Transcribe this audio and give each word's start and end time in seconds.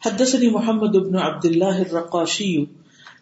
حدثني 0.00 0.50
محمد 0.50 0.96
بن 0.96 1.16
عبد 1.16 1.44
الله 1.44 1.82
الرقاشي. 1.82 2.66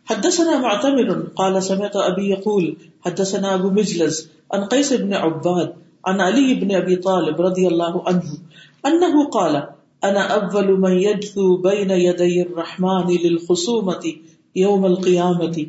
حدثنا 0.05 0.59
معتمر 0.59 1.27
قال 1.37 1.63
سمعت 1.63 1.97
ابي 1.97 2.31
يقول 2.31 2.77
حدثنا 3.01 3.55
ابو 3.55 3.71
مجلس 3.71 4.31
عن 4.53 4.65
قيس 4.65 4.93
بن 4.93 5.15
عباد 5.15 5.75
عن 6.07 6.21
علي 6.21 6.55
بن 6.55 6.75
ابي 6.75 6.97
طالب 6.97 7.41
رضي 7.41 7.69
الله 7.69 8.09
عنه 8.09 8.39
انه 8.87 9.29
قال 9.29 9.69
انا 10.05 10.21
اول 10.21 10.81
من 10.81 10.93
يجثو 10.93 11.57
بين 11.57 11.91
يدي 11.91 12.43
الرحمن 12.43 13.07
للخصومه 13.25 14.15
يوم 14.57 14.87
القيامه 14.87 15.67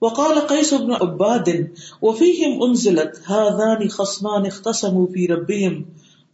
وقال 0.00 0.46
قيس 0.46 0.74
بن 0.74 0.92
عباد، 0.92 1.70
وفيهم 2.02 2.62
انزلت 2.62 3.22
هذان 3.26 3.88
خصمان 3.88 4.46
اختصموا 4.46 5.06
في 5.06 5.26
ربهم. 5.26 5.86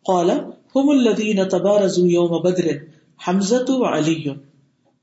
قال، 0.04 0.52
هم 0.76 0.90
الذين 0.90 1.48
تبارزوا 1.48 2.08
يوم 2.08 2.42
بدر. 2.42 2.80
حمزة 3.24 3.64
وعلي 3.68 4.28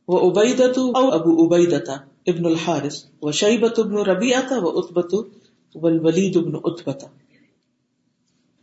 وعبيدة 0.08 0.82
او 0.96 1.12
ابو 1.12 1.46
عبيدة 1.46 1.94
ابن 2.28 2.46
الحارث 2.46 2.96
وشيبة 3.22 3.84
بن 3.84 3.98
ربيعة 3.98 4.52
وعتبة 4.52 5.22
والولید 5.76 6.38
بن 6.38 6.52
اتبتا 6.64 7.08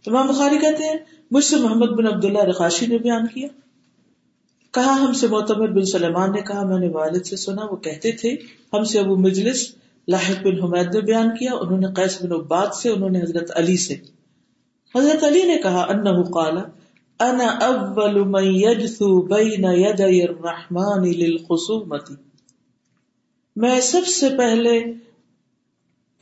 امام 0.06 0.26
بخاری 0.26 0.58
کہتے 0.58 0.84
ہیں، 0.84 0.94
مجھ 1.30 1.44
سے 1.44 1.56
محمد 1.56 1.86
بن 1.86 2.06
عبداللہ 2.06 2.38
رقاشی 2.38 2.86
نے 2.86 2.98
بیان 2.98 3.26
کیا۔ 3.26 3.48
کہا، 4.70 5.00
ہم 5.00 5.12
سے 5.12 5.26
معتمر 5.26 5.68
بن 5.68 5.84
سلیمان 5.84 6.32
نے 6.32 6.40
کہا، 6.40 6.64
میں 6.64 6.78
نے 6.78 6.88
والد 6.88 7.26
سے 7.26 7.36
سنا، 7.36 7.64
وہ 7.64 7.76
کہتے 7.76 8.12
تھے، 8.12 8.36
ہم 8.72 8.84
سے 8.84 8.98
ابو 8.98 9.16
مجلس 9.16 9.74
لاحق 10.08 10.46
بن 10.46 10.62
حمید 10.62 10.94
نے 10.94 11.00
بیان 11.00 11.28
کیا، 11.38 11.54
انہوں 11.54 11.78
نے 11.78 11.86
قیس 11.96 12.22
بن 12.22 12.32
عباد 12.32 12.66
سے، 12.82 12.88
انہوں 12.88 13.10
نے 13.10 13.22
حضرت 13.22 13.50
علی 13.54 13.76
سے۔ 13.76 13.94
حضرت 14.98 15.24
علی 15.24 15.42
نے 15.42 15.56
کہا 15.56 15.80
انہ 15.88 16.22
قال 16.22 16.58
انا 17.20 17.46
اول 17.46 18.24
من 18.24 18.44
یجثو 18.44 19.22
بین 19.22 19.64
یدی 19.64 20.22
الرحمن 20.22 21.08
للخصومت. 21.08 22.10
میں 23.56 23.80
سب 23.80 24.06
سے 24.06 24.28
پہلے 24.38 24.84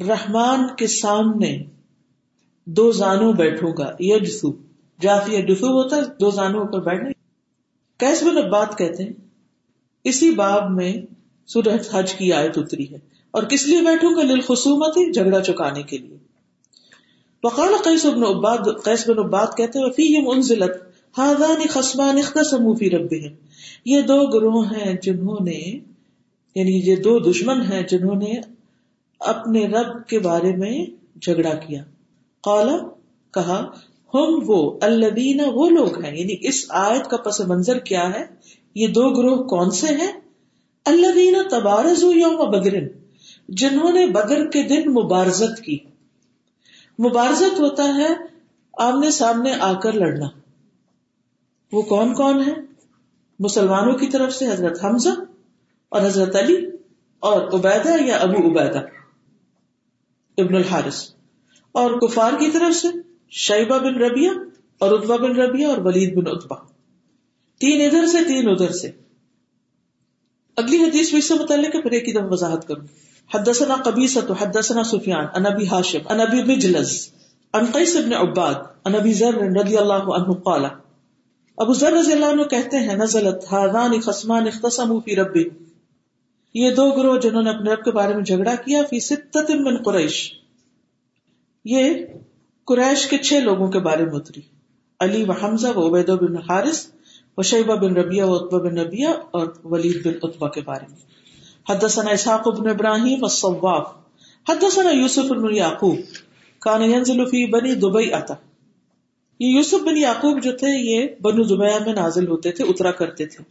رحمان 0.00 0.76
کے 0.76 0.86
سامنے 0.86 1.62
دو 2.64 2.92
زانو 2.92 3.32
بیٹھوں 3.32 3.72
گا 3.78 3.96
یجسو 4.00 4.52
جافی 5.00 5.42
ڈسو 5.42 5.66
ہوتا 5.66 5.96
ہے، 5.96 6.02
دو 6.20 6.30
زانو 6.30 6.66
پر 6.66 6.80
بیٹھنے۔ 6.80 7.10
کیس 7.96 8.22
بن 8.22 8.46
عباد 8.46 8.66
کہتے 8.78 9.02
ہیں، 9.02 9.12
اسی 10.04 10.30
باب 10.30 10.70
میں 10.70 10.92
سورہ 11.46 11.76
حج 11.92 12.14
کی 12.14 12.32
آیت 12.32 12.58
اتری 12.58 12.90
ہے۔ 12.90 12.98
اور 13.30 13.42
کس 13.42 13.66
لیے 13.66 13.80
بیٹھوں 13.80 14.16
گا؟ 14.16 14.22
للخصومت، 14.22 15.14
جھگڑا 15.14 15.40
چکانے 15.40 15.82
کے 15.82 15.98
لیے۔ 15.98 16.16
وقال 17.44 17.74
قیس 17.84 18.04
بن 18.04 18.24
عباد، 18.24 18.58
قیس 18.84 19.08
بن 19.08 19.18
عباد 19.18 19.46
کہتے 19.56 19.78
ہیں 19.78 19.90
فیہم 19.90 20.28
انزلت۔ 20.28 20.87
ہاذان 21.18 21.66
خصمان 21.70 22.18
اختصموا 22.18 22.74
فی 22.78 22.90
ربہم۔ 22.90 23.34
یہ 23.84 24.00
دو 24.00 24.26
گروہ 24.26 24.64
ہیں 24.66 24.94
جنہوں 25.02 25.44
نے 25.44 25.78
یعنی 26.54 26.90
یہ 26.90 26.96
دو 26.96 27.18
دشمن 27.18 27.62
ہیں 27.72 27.82
جنہوں 27.82 28.14
نے 28.14 28.32
اپنے 29.20 29.66
رب 29.66 30.06
کے 30.06 30.18
بارے 30.18 30.56
میں 30.56 30.86
جھگڑا 31.20 31.54
کیا۔ 31.54 31.82
قالا، 32.40 32.76
کہا، 33.34 33.66
ہم 34.14 34.38
وہ 34.46 34.78
البین 34.82 35.40
وہ 35.54 35.70
لوگ 35.70 36.04
ہیں۔ 36.04 36.18
یعنی 36.18 36.34
اس 36.40 36.66
آیت 36.68 37.10
کا 37.10 37.16
پس 37.16 37.40
منظر 37.40 37.78
کیا 37.78 38.08
ہے؟ 38.08 38.24
یہ 38.74 38.86
دو 38.86 39.10
گروہ 39.10 39.44
کون 39.44 39.70
سے 39.70 39.86
ہیں؟ 39.86 40.12
اللہ 40.84 41.48
تبارز 41.50 42.02
یوم 42.02 42.50
بدرن 42.50 42.88
جنہوں 43.48 43.92
نے 43.92 44.06
بدر 44.06 44.46
کے 44.46 44.62
دن 44.62 44.90
مبارزت 44.92 45.60
کی۔ 45.60 45.78
مبارزت 46.98 47.60
ہوتا 47.60 47.84
ہے 47.84 48.08
آمنے 48.78 49.10
سامنے 49.10 49.52
آ 49.60 49.72
کر 49.72 49.92
لڑنا۔ 49.92 50.26
وہ 51.72 51.82
کون 51.82 52.14
کون 52.14 52.42
ہے 52.48 52.52
مسلمانوں 53.38 53.94
کی 53.94 54.06
طرف 54.06 54.32
سے 54.32 54.46
حضرت 54.46 54.84
حمزہ 54.84 55.08
اور 55.88 56.02
حضرت 56.02 56.36
علی 56.36 56.66
اور 57.20 57.42
عبیدہ 57.42 58.02
یا 58.04 58.16
ابو 58.16 58.48
عبیدہ؟ 58.48 58.78
ابن 60.38 60.54
الحارث۔ 60.54 61.10
اور 61.72 61.90
کفار 61.90 62.32
کی 62.32 62.50
طرف 62.50 62.76
سے 62.76 62.88
شیبہ 63.30 63.78
بن 63.78 63.94
ربیہ 63.94 64.30
اور 64.78 64.98
اتبا 64.98 65.16
بن 65.16 65.36
ربیہ 65.36 65.66
اور 65.66 65.78
ولید 65.78 66.14
بن 66.14 66.22
اتبا 66.26 66.56
تین 67.60 67.86
ادھر 67.86 68.06
سے 68.06 68.18
تین 68.28 68.48
ادھر 68.48 68.72
سے۔ 68.72 68.90
اگلی 70.56 70.76
حدیث 70.76 71.10
بھی 71.10 71.18
اس 71.18 71.28
سے 71.28 71.34
متعلق 71.34 71.74
ہے، 71.74 71.82
پھر 71.82 71.90
ایک 71.90 72.14
دم 72.14 72.32
وضاحت 72.32 72.68
کروں۔ 72.68 72.86
حدثنا 73.34 73.76
قبیصۃ، 73.84 74.30
حدثنا 74.40 74.84
سفیان 74.84 75.24
ان 75.34 75.46
ابی 75.46 75.68
ہاشم 75.68 75.98
ان 76.10 76.20
ابی 76.20 76.42
مجلس 76.42 77.12
ان 77.52 77.64
قیس 77.72 77.96
بن 77.96 78.12
عباد 78.12 78.54
ان 78.84 78.94
ابی 78.94 79.12
ذر 79.12 79.34
رضی 79.34 79.78
اللہ 79.78 79.94
عنہ 79.94 80.32
قال 80.32 80.64
ابو 81.58 81.72
ذر 81.72 81.92
رضی 81.92 82.12
اللہ 82.12 82.26
عنہ 82.26 82.42
کہتے 82.42 82.76
ہیں، 82.78 82.94
نزلت 82.94 83.54
هذان 83.54 84.00
خصمان 84.00 84.46
اختصموا 84.46 85.00
في 85.04 85.14
ربهم 85.14 85.64
یہ 86.54 86.70
دو 86.70 86.90
گروہ 86.90 87.18
جنہوں 87.18 87.42
نے 87.42 87.50
اپنے 87.50 87.72
رب 87.72 87.84
کے 87.84 87.90
بارے 87.90 88.14
میں 88.14 88.24
جھگڑا 88.24 88.54
کیا، 88.54 88.82
فی 88.90 89.00
ستت 89.00 89.50
من 89.50 89.82
قریش۔ 89.82 90.32
یہ 91.64 91.94
قریش 92.64 93.06
کے 93.06 93.18
چھ 93.18 93.32
لوگوں 93.32 93.68
کے 93.68 93.78
بارے 93.78 94.04
میں 94.04 94.12
اتری۔ 94.12 94.40
علی 95.00 95.24
و 95.24 95.32
حمزہ 95.32 95.68
و 95.68 95.88
عبید 95.88 96.08
بن 96.08 96.36
حارث 96.36 96.86
و 97.36 97.42
شیبہ 97.42 97.74
بن 97.74 97.96
ربیہ 97.96 98.22
و 98.22 98.34
اتبا 98.34 98.58
بن 98.58 98.78
ربیہ 98.78 99.08
اور 99.30 99.46
ولید 99.64 100.06
بن 100.06 100.12
اتبا 100.22 100.48
کے 100.48 100.60
بارے 100.60 100.84
میں۔ 100.90 100.98
حدثنا 101.70 102.10
اسحاق 102.10 102.48
بن 102.48 102.68
ابراہیم 102.68 103.24
الصواف۔ 103.24 103.88
حدثنا 104.48 104.90
یوسف 104.90 105.24
بن 105.24 105.54
یعقوب۔ 105.54 105.96
کان 106.58 106.82
ینزل 106.82 107.24
فی 107.24 107.46
بنی 107.46 107.74
دبئی 107.74 108.12
یہ 109.38 109.48
یوسف 109.48 109.84
بن 109.84 109.96
یعقوب 109.96 110.42
جو 110.42 110.56
تھے، 110.56 110.78
یہ 110.78 111.06
بنو 111.22 111.42
دبیا 111.42 111.78
میں 111.86 111.94
نازل 111.94 112.28
ہوتے 112.28 112.52
تھے، 112.52 112.64
اترا 112.64 112.90
کرتے 112.90 113.26
تھے۔ 113.26 113.44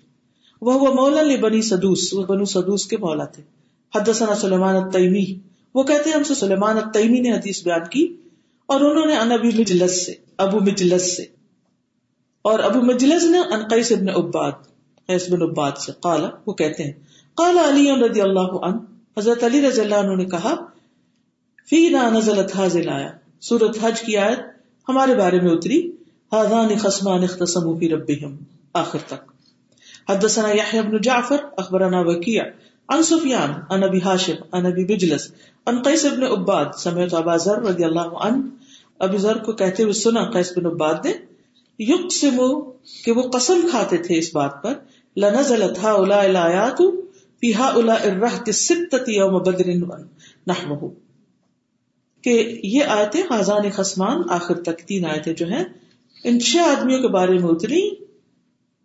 وہ 0.62 0.74
وہ 0.74 0.94
مولا 0.94 1.22
لی 1.22 1.38
بنی 1.38 1.62
سدوس، 1.62 2.14
وہ 2.14 2.24
بنو 2.24 2.46
سدوس 2.46 2.86
کے 2.86 2.98
مولا 2.98 3.26
تھے۔ 3.26 3.44
حدثنا 3.96 4.36
سلیمان 4.36 4.76
التیمی، 4.76 5.26
وہ 5.76 5.84
کہتے 5.84 6.10
ہیں، 6.10 6.18
ہم 6.18 6.24
سے 6.24 6.36
سلیمان 6.36 6.78
التیمی 6.78 7.20
نے 7.20 7.32
حدیث 7.32 7.64
بیان 7.64 7.88
کی 7.92 8.16
اور 8.66 8.82
انہوں 8.82 9.06
نے 9.06 9.16
ان 9.16 9.32
ابی 9.32 9.48
مجلس 9.48 10.06
سے، 10.06 10.14
ابو 10.38 10.60
مجلس 10.60 11.18
سے۔ 11.18 11.26
اور 12.42 12.60
ابو 12.60 12.82
مجلس 12.82 13.24
نے 13.24 13.38
ان 13.38 13.60
قیس 13.70 13.92
ابن 13.92 14.10
عباد، 14.10 14.52
قیس 15.08 15.30
بن 15.30 15.42
عباد 15.42 15.72
سے۔ 15.72 15.92
قال، 16.00 16.22
وہ 16.48 16.54
کہتے 16.54 16.84
ہیں، 16.84 16.92
قال 17.36 17.58
علی 17.58 17.92
رضی 18.06 18.22
اللہ 18.22 18.40
عنہ، 18.40 18.78
حضرت 19.18 19.44
علی 19.44 19.68
رضی 19.68 19.82
اللہ 19.82 19.96
عنہ 19.96 20.16
نے 20.16 20.26
کہا 20.26 20.56
فی 21.70 21.90
نا 21.90 22.10
نزلت 22.10 22.56
حاضل 22.56 22.90
آیا 22.90 23.10
سورت 23.42 23.78
حج 23.82 24.02
کی 24.02 24.18
آیت 24.18 24.40
ہمارے 24.90 25.16
بارے 25.16 25.42
میں 25.42 25.52
اتری 25.52 25.88
حاضان 26.32 26.78
خصمان 26.78 27.24
اختصموا 27.24 27.78
فی 27.80 27.90
ربهم 27.90 28.36
آخر 28.74 28.98
تک۔ 29.08 29.32
حدثنا 30.10 30.52
يحيى 30.52 30.82
بن 30.82 31.02
جعفر، 31.02 31.36
اخبرنا 31.58 32.00
وكيع 32.00 32.44
عن 32.90 33.04
سفيان 33.04 33.54
عن 33.70 33.84
ابي 33.84 34.02
هاشم 34.02 34.34
عن 34.52 34.66
ابي 34.66 34.86
بجلس، 34.86 35.32
عن 35.66 35.80
قيس 35.80 36.06
بن 36.06 36.24
عباد، 36.24 36.66
سمعت 36.78 37.14
ابا 37.14 37.36
ذر 37.36 37.60
رضي 37.60 37.86
الله 37.86 38.10
عنه 38.20 38.42
ابو 39.00 39.18
ذر 39.18 39.38
کو 39.38 39.52
کہتے 39.54 39.84
ہوئے 39.84 39.94
سنا، 39.94 40.24
قیس 40.32 40.58
بن 40.58 40.66
عباد 40.66 41.06
نے 41.06 41.14
یقسم 41.80 42.60
کہ 43.06 43.12
وہ 43.12 43.22
قسم 43.22 43.68
کھاتے 43.72 43.98
تھے 43.98 44.18
اس 44.18 44.36
بات 44.36 44.64
پر، 44.64 44.74
لنزلت 45.18 45.80
هؤلاء 45.86 46.24
الايات 46.26 46.82
في 47.40 47.54
هؤلاء 47.54 48.02
الرهط 48.10 48.48
السته 48.48 49.12
يوم 49.12 49.40
بدر 49.40 49.68
نحوه 50.48 51.07
کہ 52.28 52.60
یہ 52.64 52.84
آیتیں 52.84 53.24
خازان 53.30 53.70
خصمان 53.70 54.22
آخر 54.30 54.54
تک 54.54 54.80
تین 54.80 55.06
آیتیں 55.06 55.34
جو 55.34 55.48
ہیں، 55.48 55.64
ان 56.24 56.40
چھ 56.40 56.58
آدمیوں 56.58 57.02
کے 57.02 57.08
بارے 57.08 57.34
میں 57.34 57.50
اتری 57.50 57.90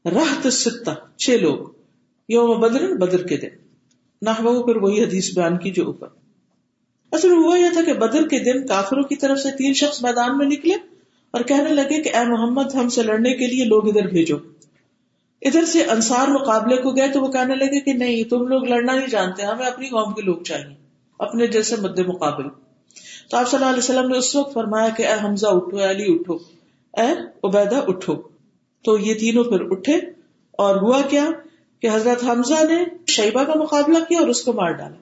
راہ 0.04 0.48
ستا 0.48 0.94
چھ 1.16 1.30
لوگ، 1.30 1.58
یوم 2.28 2.60
بدر 2.60 2.94
بدر 2.94 3.26
کے 3.26 3.36
دن۔ 3.36 3.48
نہ 4.22 4.30
پھر 4.30 4.76
وہی 4.76 5.04
حدیث 5.04 5.34
بیان 5.34 5.58
کی 5.58 5.70
جو 5.70 5.86
اوپر۔ 5.86 6.08
اصل 7.12 7.30
ہوا 7.30 7.58
یہ 7.58 7.66
تھا 7.72 7.82
کہ 7.82 7.92
بدر 7.92 8.28
کے 8.28 8.38
دن 8.38 8.66
کافروں 8.66 9.02
کی 9.02 9.16
طرف 9.16 9.38
سے 9.38 9.56
تین 9.56 9.72
شخص 9.72 10.02
میدان 10.02 10.38
میں 10.38 10.46
نکلے 10.46 10.74
اور 11.30 11.40
کہنے 11.40 11.70
لگے 11.70 12.02
کہ 12.02 12.16
اے 12.16 12.24
محمد، 12.24 12.74
ہم 12.74 12.88
سے 12.88 13.02
لڑنے 13.02 13.34
کے 13.34 13.46
لیے 13.46 13.64
لوگ 13.64 13.88
ادھر 13.88 14.06
بھیجو۔ 14.06 14.36
ادھر 15.42 15.64
سے 15.64 15.84
انصار 15.84 16.28
مقابلے 16.28 16.76
کو 16.76 16.90
گئے 16.90 17.08
تو 17.08 17.20
وہ 17.20 17.28
کہنے 17.28 17.54
لگے 17.54 17.80
کہ 17.80 17.92
نہیں، 17.92 18.24
تم 18.24 18.46
لوگ 18.46 18.64
لڑنا 18.64 18.96
نہیں 18.96 19.06
جانتے، 19.06 19.42
ہمیں 19.42 19.66
اپنی 19.66 19.86
قوم 19.86 20.14
کے 20.14 20.22
لوگ 20.22 20.42
چاہیے، 20.42 20.74
اپنے 21.18 21.46
جیسے 21.46 21.76
مد 21.76 21.98
مقابل۔ 21.98 22.44
تو 23.30 23.36
آپ 23.36 23.48
صلی 23.48 23.58
اللہ 23.58 23.68
علیہ 23.68 23.78
وسلم 23.78 24.10
نے 24.10 24.18
اس 24.18 24.36
وقت 24.36 24.54
فرمایا 24.54 24.88
کہ 24.88 25.06
اے 25.06 25.14
حمزہ 25.24 25.46
اٹھو، 25.46 25.78
اے 25.78 25.90
علی 25.90 26.14
اٹھو، 26.14 26.34
اے 26.96 27.12
عبیدہ 27.44 27.80
اٹھو۔ 27.86 28.14
تو 28.84 28.98
یہ 28.98 29.14
تینوں 29.14 29.44
پھر 29.44 29.60
اٹھے 29.70 29.96
اور 30.52 30.76
ہوا 30.76 31.00
کیا 31.10 31.28
کہ 31.80 31.88
حضرت 31.92 32.24
حمزہ 32.24 32.64
نے 32.64 32.84
شیبہ 33.06 33.44
کا 33.44 33.52
مقابلہ 33.56 34.04
کیا 34.08 34.20
اور 34.20 34.28
اس 34.28 34.42
کو 34.42 34.52
مار 34.52 34.70
ڈالا۔ 34.70 34.96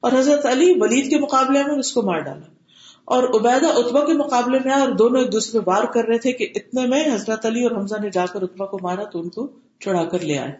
اور 0.00 0.12
حضرت 0.12 0.46
علی 0.46 0.74
ولید 0.76 1.10
کے 1.10 1.18
مقابلے 1.18 1.62
میں 1.62 1.78
اس 1.78 1.92
کو 1.92 2.02
مار 2.02 2.18
ڈالا۔ 2.18 2.52
اور 3.04 3.22
عبیدہ 3.22 3.66
اتبا 3.66 4.04
کے 4.04 4.12
مقابلے 4.12 4.58
میں 4.64 4.72
اور 4.72 4.88
دونوں 4.88 5.22
ایک 5.22 5.32
دوسرے 5.32 5.60
بار 5.60 5.84
کر 5.84 6.04
رہے 6.04 6.18
تھے 6.18 6.32
کہ 6.32 6.46
اتنے 6.54 6.86
میں 6.86 7.14
حضرت 7.14 7.46
علی 7.46 7.62
اور 7.62 7.76
حمزہ 7.76 7.94
نے 8.02 8.10
جا 8.10 8.26
کر 8.26 8.42
اتبا 8.42 8.66
کو 8.66 8.78
مارا 8.82 9.04
تو 9.04 9.20
ان 9.20 9.28
کو 9.28 9.48
چڑھا 9.80 10.04
کر 10.04 10.20
لے 10.20 10.38
آئے۔ 10.38 10.52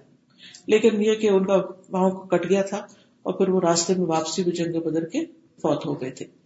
لیکن 0.67 1.03
یہ 1.03 1.15
کہ 1.15 1.29
ان 1.29 1.45
کا 1.45 1.57
وہاں 1.91 2.11
کو 2.11 2.19
کٹ 2.19 2.51
گیا 2.51 2.63
تھا 2.63 2.77
اور 3.23 3.35
پھر 3.35 3.49
وہ 3.49 3.61
راستے 3.61 3.95
میں 3.95 4.07
واپسی 4.07 4.45
بھی 4.45 4.53
جنگ 4.53 4.81
بدر 4.81 5.05
کے 5.05 5.25
فوت 5.63 5.87
ہو 5.87 6.01
گئے 6.01 6.11
تھے۔ 6.11 6.46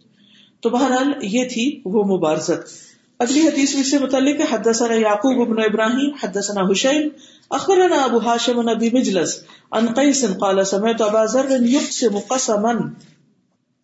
تو 0.61 0.69
بہرحال 0.69 1.13
یہ 1.21 1.45
تھی 1.45 1.81
وہ 1.85 2.17
مبارزت۔ 2.17 2.91
اگلی 3.19 3.39
حدیث 3.47 3.75
میں 3.75 3.83
سے 3.83 3.99
متعلق 3.99 4.39
ہے، 4.39 4.45
حدثنا 4.51 4.93
یعقوب 4.93 5.47
بن 5.47 5.63
ابراہیم، 5.63 6.11
حدثنا 6.23 6.61
حسین، 6.71 7.09
اخبرنا 7.49 7.95
ابو 7.95 8.17
حاشم 8.17 8.53
بن 8.53 8.69
ابی 8.69 8.89
مجلس 8.93 9.43
ان 9.71 9.87
قیس 9.93 10.25
قال 10.39 10.63
سمعت 10.63 11.01
ابا 11.01 11.25
ذر 11.25 11.65
يقسم 11.65 12.19
قسما۔ 12.27 12.71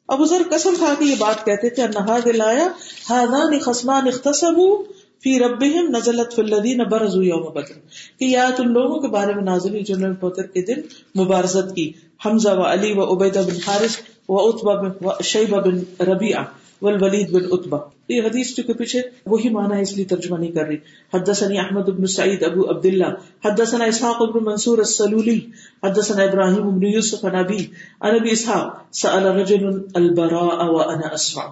ابو 0.08 0.26
ذر 0.26 0.42
قسم 0.52 0.74
کھا 0.78 0.94
کے 1.00 1.06
یہ 1.06 1.16
بات 1.20 1.46
کہتے 1.46 1.70
تھے 1.70 1.84
ان 1.84 1.92
هذا 1.98 2.30
الايه 2.30 2.68
هذان 3.12 3.60
خصمان 3.60 4.08
اختصموا 4.08 4.78
فی 5.24 5.40
ربهم 5.40 5.96
نزلت 5.96 6.36
فی 6.36 6.42
الذین 6.42 6.84
برزوا 6.84 7.26
یوم 7.26 7.54
بدر۔ 7.54 7.74
کہ 8.20 8.26
یہ 8.26 8.38
ان 8.38 8.74
لوگوں 8.74 9.00
کے 9.00 9.08
بارے 9.08 9.34
میں 9.34 9.44
نازل 9.44 9.70
ہوئی 9.70 9.84
جنہوں 9.84 10.10
نے 10.10 10.26
بدر 10.26 10.44
کے 10.44 10.62
دن 10.62 10.82
مبارزت 11.22 11.76
کی۔ 11.76 11.92
حمزہ 12.26 12.50
و 12.50 12.62
علی 12.62 12.94
و 12.96 13.14
عبیدہ 13.14 13.40
بن 13.40 13.58
حارث 13.68 13.98
و 14.30 14.50
عتبہ 14.50 14.90
بن 14.90 15.08
شیبہ 15.24 15.58
بن 15.58 16.04
ربیعہ۔ 16.04 16.44
والولید 16.82 17.32
بن 17.32 17.42
عتبہ۔ 17.52 17.78
یہ 18.10 18.22
حدیث 18.22 18.56
کے 18.56 18.74
پیچھے 18.74 19.02
وہی 19.26 19.50
معنی 19.50 19.76
ہے 19.76 19.82
اس 19.82 19.94
لیے 19.96 20.06
ترجمہ 20.06 20.38
نہیں 20.38 20.52
کر 20.52 20.66
رہی۔ 20.66 20.78
حدثني 21.14 21.58
احمد 21.58 21.82
بن 21.82 22.06
سعید 22.06 22.44
ابو 22.44 22.70
عبد 22.70 22.86
الله 22.86 23.12
حدثنا 23.46 23.86
اسحاق 23.86 24.22
بن 24.22 24.44
منصور 24.44 24.78
السلولی، 24.78 25.40
حدثنا 25.84 26.24
ابراہیم 26.24 26.80
بن 26.80 26.88
یوسف 26.88 27.26
عن 27.26 27.36
ابي 27.36 27.58
عن 28.02 28.16
ابي 28.16 28.30
اسحاق، 28.32 28.96
سأل 28.96 29.26
رجل 29.26 29.66
البراء 29.94 30.66
وانا 30.66 31.14
اسمع 31.14 31.44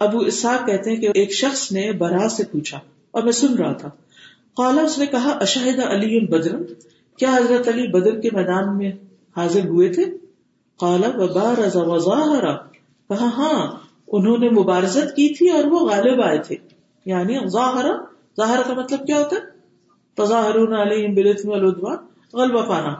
ابو 0.00 0.18
اسحاق 0.18 0.66
کہتے 0.66 0.90
ہیں 0.90 0.96
کہ 0.96 1.08
ایک 1.14 1.32
شخص 1.32 1.72
نے 1.72 1.92
برا 1.92 2.28
سے 2.28 2.44
پوچھا 2.52 2.78
اور 3.10 3.22
میں 3.22 3.32
سن 3.32 3.54
رہا 3.54 3.72
تھا۔ 3.72 3.88
قالا 4.56 4.82
اس 4.82 4.98
نے 4.98 5.06
کہا، 5.06 5.30
اشہد 5.40 5.78
علی 5.78 6.26
بدر؟ 6.26 6.56
کیا 7.16 7.36
حضرت 7.36 7.68
علی 7.68 7.88
بدر 7.88 8.20
کے 8.20 8.28
میدان 8.32 8.78
میں 8.78 8.92
حاضر 9.36 9.64
ہوئے 9.64 9.88
تھے؟ 9.88 10.04
قالا 10.76 11.08
وبارز 11.16 11.76
وظاہرا 11.76 12.69
کہا 13.10 13.26
ہاں 13.26 13.76
انہوں 14.08 14.38
نے 14.38 14.48
مبارزت 14.48 15.16
کی 15.16 15.34
تھی 15.34 15.48
اور 15.50 15.64
وہ 15.64 15.88
غالب 15.88 16.22
آئے 16.22 16.38
تھے۔ 16.38 16.56
یعنی 17.04 17.48
ظاہرا 17.48 17.96
ظاہر 18.36 18.60
کا 18.66 18.74
مطلب 18.74 19.06
کیا 19.06 19.18
ہوتا 19.18 19.36
ہے؟ 19.36 19.40
تظاہرون 20.14 20.72
علیہم 20.72 21.14
بالاثم 21.14 21.48
والعدوان 21.48 21.96
غلبہ 22.32 22.62
پانا 22.68 22.94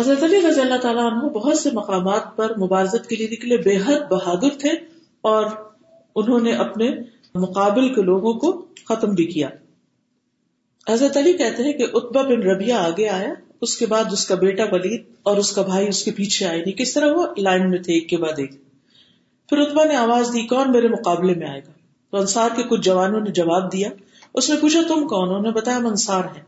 حضرت 0.00 0.22
علی 0.22 0.40
رضی 0.48 0.60
اللہ 0.60 0.76
تعالیٰ 0.76 1.12
عنہ 1.12 1.28
بہت 1.28 1.58
سے 1.58 1.70
مقامات 1.72 2.36
پر 2.36 2.58
مبارزت 2.58 3.06
کے 3.06 3.16
لیے 3.16 3.28
نکلے، 3.32 3.56
بے 3.56 3.76
حد 3.76 4.08
بہادر 4.10 4.58
تھے 4.58 4.70
اور 5.20 5.46
انہوں 6.16 6.40
نے 6.40 6.52
اپنے 6.52 6.90
مقابل 7.34 7.94
کے 7.94 8.02
لوگوں 8.02 8.34
کو 8.34 8.64
ختم 8.88 9.10
بھی 9.10 9.26
کیا۔ 9.26 9.48
حضرت 10.90 11.16
علی 11.16 11.32
کہتے 11.32 11.62
ہیں 11.62 11.72
کہ 11.72 11.86
اتبا 11.92 12.22
بن 12.22 12.42
ربیا 12.42 12.78
آگے 12.78 13.08
آیا۔ 13.08 13.34
اس 13.60 13.76
کے 13.76 13.86
بعد 13.86 14.04
اس 14.12 14.26
کا 14.26 14.34
بیٹا 14.34 14.64
ولید 14.72 15.02
اور 15.22 15.36
اس 15.36 15.52
کا 15.52 15.62
بھائی 15.62 15.88
اس 15.88 16.04
کے 16.04 16.10
پیچھے 16.10 16.46
آئے 16.46 16.58
نہیں۔ 16.58 16.72
کس 16.72 16.94
طرح 16.94 17.12
وہ 17.12 17.26
لائن 17.38 17.70
میں 17.70 17.78
تھے، 17.78 17.92
ایک 17.92 18.08
کے 18.08 18.16
بعد 18.16 18.38
ایک۔ 18.38 18.50
پھر 19.48 19.58
اتبا 19.58 19.84
نے 19.84 19.96
آواز 19.96 20.28
دی، 20.34 20.46
کون 20.46 20.72
میرے 20.72 20.88
مقابلے 20.88 21.34
میں 21.34 21.48
آئے 21.48 21.60
گا؟ 21.60 21.72
تو 22.10 22.16
انصار 22.16 22.48
کے 22.56 22.62
کچھ 22.62 22.80
جوانوں 22.80 23.20
نے 23.20 23.30
جواب 23.30 23.72
دیا۔ 23.72 23.90
اس 24.34 24.50
نے 24.50 24.56
پوچھا، 24.60 24.80
تم 24.88 25.08
کون 25.08 25.28
انہوں 25.28 25.42
نے 25.42 25.50
بتایا، 25.50 25.76
ہم 25.76 25.86
انصار 25.86 26.24
ہیں۔ 26.24 26.42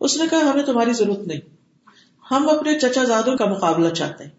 اس 0.00 0.16
نے 0.16 0.24
کہا، 0.30 0.38
ہمیں 0.38 0.62
تمہاری 0.62 0.92
ضرورت 0.92 1.18
نہیں۔ 1.18 1.40
ہم 2.30 2.48
اپنے 2.48 2.78
چچا 2.78 3.04
زادوں 3.04 3.36
کا 3.36 3.44
مقابلہ 3.44 3.88
چاہتے 3.88 4.24
ہیں۔ 4.24 4.30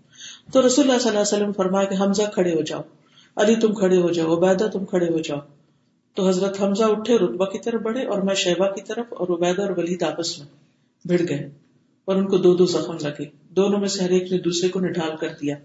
تو 0.54 0.68
رسول 0.68 0.86
اللہ 0.86 1.00
صلی 1.00 1.10
اللہ 1.10 1.22
علیہ 1.22 1.38
وسلم 1.38 1.52
فرمایا 1.54 1.86
کہ 1.86 1.96
حمزہ 1.96 2.24
کھڑے 2.34 2.54
ہو 2.54 2.62
جاؤ۔ 2.62 2.82
علی، 3.36 3.56
تم 3.56 3.74
کھڑے 3.74 3.98
ہو 3.98 4.10
جاؤ۔ 4.10 4.38
عبیدہ، 4.38 4.68
تم 4.68 4.86
کھڑے 4.86 5.10
ہو 5.10 5.20
جاؤ۔ 5.20 5.40
تو 6.14 6.28
حضرت 6.28 6.62
حمزہ 6.62 6.84
اٹھے، 6.84 7.18
رتبہ 7.18 7.46
کی 7.46 7.60
طرف 7.60 7.82
بڑھے 7.82 8.06
اور 8.06 8.22
میں 8.22 8.36
شہبہ 8.36 8.70
کی 8.70 8.82
طرف 8.82 9.06
اور 9.10 9.28
عبیدہ 9.28 9.62
اور 9.62 9.78
ولید 9.78 10.04
آپس 10.04 10.40
میں 10.40 10.48
بھڑ 11.08 11.30
گئے۔ 11.30 11.63
اور 12.06 12.16
ان 12.16 12.28
کو 12.28 12.38
دو 12.38 12.56
دو 12.56 12.66
زخم 12.66 12.98
لگے۔ 13.02 13.26
دونوں 13.50 13.80
میں 13.80 13.88
سے 13.88 14.04
ہر 14.04 14.10
ایک 14.10 14.32
نے 14.32 14.38
دوسرے 14.38 14.70
کو 14.70 14.80
نڈال 14.80 15.18
کر 15.18 15.28
دیا۔ 15.42 15.56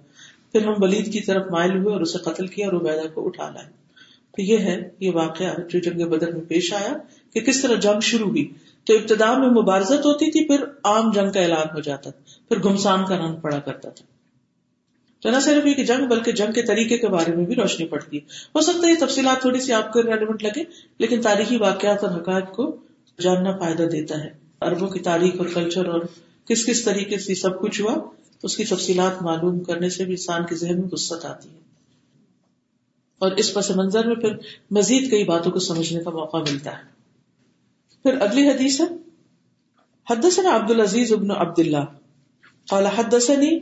پھر 0.52 0.66
ہم 0.66 0.74
ولید 0.78 1.12
کی 1.12 1.20
طرف 1.20 1.46
مائل 1.50 1.78
ہوئے 1.78 1.92
اور 1.92 2.00
اسے 2.00 2.18
قتل 2.18 2.46
کیا 2.46 2.68
اور 2.68 2.80
عبیدہ 2.80 3.08
کو 3.14 3.26
اٹھا 3.26 3.50
لائے 3.50 3.66
تو 4.36 4.42
یہ 4.42 4.58
ہے 4.58 4.88
یہ 5.00 5.10
واقعہ 5.14 5.60
جو 5.68 5.78
جنگ 5.78 6.10
بدر 6.10 6.32
میں 6.32 6.44
پیش 6.48 6.72
آیا 6.72 6.92
کہ 7.34 7.40
کس 7.40 7.62
طرح 7.62 7.74
جنگ 7.74 8.00
شروع 8.00 8.28
ہوئی۔ 8.28 8.52
تو 8.84 8.94
ابتدا 8.94 9.38
میں 9.38 9.48
مبارزت 9.48 10.06
ہوتی 10.06 10.30
تھی، 10.30 10.44
پھر 10.44 10.64
عام 10.84 11.12
جنگ 11.12 11.32
کا 11.32 11.40
اعلان 11.40 11.66
ہو 11.74 11.80
جاتا 11.80 12.10
تھا۔ 12.10 12.20
پھر 12.48 12.58
گمسان 12.64 13.04
کا 13.04 13.18
رنگ 13.18 13.36
پڑا 13.36 13.58
کرتا 13.58 13.88
تھا۔ 13.88 14.04
تو 15.20 15.30
نہ 15.30 15.36
صرف 15.40 15.66
یہ 15.66 15.74
کہ 15.74 15.84
جنگ، 15.84 16.08
بلکہ 16.08 16.32
جنگ 16.32 16.52
کے 16.52 16.62
طریقے 16.62 16.98
کے 16.98 17.08
بارے 17.08 17.36
میں 17.36 17.46
بھی 17.46 17.54
روشنی 17.54 17.86
پڑتی 17.86 18.16
ہے۔ 18.16 18.22
ہو 18.54 18.60
سکتا 18.60 18.86
ہے 18.86 18.92
یہ 18.92 19.06
تفصیلات 19.06 19.40
تھوڑی 19.40 19.60
سی 19.60 19.72
آپ 19.72 19.92
کو 19.92 20.02
ریلیونٹ 20.02 20.42
لگے 20.42 20.64
لیکن 20.98 21.20
تاریخی 21.20 21.56
واقعات 21.56 22.04
اور 22.04 22.20
حقائق 22.20 22.52
کو 22.52 22.76
جاننا 23.20 23.56
فائدہ 23.56 23.82
دیتا 23.82 24.24
ہے۔ 24.24 24.30
اربوں 24.60 24.88
کی 24.88 25.00
تاریخ 25.00 25.34
اور 25.38 25.46
کلچر 25.54 25.86
اور 25.86 26.00
کس 26.48 26.66
کس 26.66 26.84
طریقے 26.84 27.18
سے 27.18 27.34
سب 27.34 27.60
کچھ 27.60 27.80
ہوا، 27.80 27.94
اس 28.42 28.56
کی 28.56 28.64
تفصیلات 28.64 29.22
معلوم 29.22 29.60
کرنے 29.60 29.88
سے 29.88 30.04
بھی 30.04 30.12
انسان 30.12 30.46
کے 30.46 30.54
ذہن 30.54 30.80
میں 30.80 30.88
وسط 30.92 31.24
آتی 31.24 31.48
ہے۔ 31.48 31.58
اور 33.18 33.30
اس 33.30 33.54
پس 33.54 33.70
منظر 33.70 34.06
میں 34.06 34.16
پھر 34.16 34.36
مزید 34.70 35.10
کئی 35.10 35.24
باتوں 35.24 35.52
کو 35.52 35.58
سمجھنے 35.58 36.00
کا 36.00 36.10
موقع 36.10 36.36
ملتا 36.36 36.70
ہے۔ 36.70 36.82
پھر 38.02 38.20
اگلی 38.20 38.48
حدیث 38.48 38.80
ہے، 38.80 38.86
حدثنا 40.10 40.56
عبد 40.56 40.70
العزیز 40.70 41.12
ابن 41.12 41.30
عبد 41.30 41.58
اللہ 41.58 41.84
قال 42.68 42.86
حدثني 42.86 43.58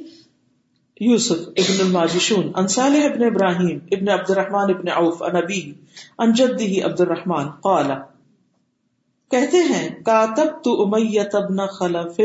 یوسف 1.00 1.48
ابن 1.48 1.80
الماجشون 1.80 2.50
ان 2.54 2.66
صالح 2.66 3.04
ابن 3.04 3.24
ابراہیم 3.24 3.78
ابن 3.92 4.08
عبد 4.08 4.30
الرحمن 4.30 4.74
ابن 4.74 4.88
عوف 4.88 5.22
ان 5.22 5.36
ابی 5.36 5.72
ان 6.18 6.32
جدہ 6.32 6.84
عبد 6.84 7.00
الرحمن 7.00 7.50
قال، 7.50 7.86
کہتے 9.30 9.56
ہیں 9.56 9.88
کاتب 10.04 10.64
تو 10.64 10.82
امیہ 10.82 11.20
ابن 11.32 11.66
خلف۔ 11.66 12.20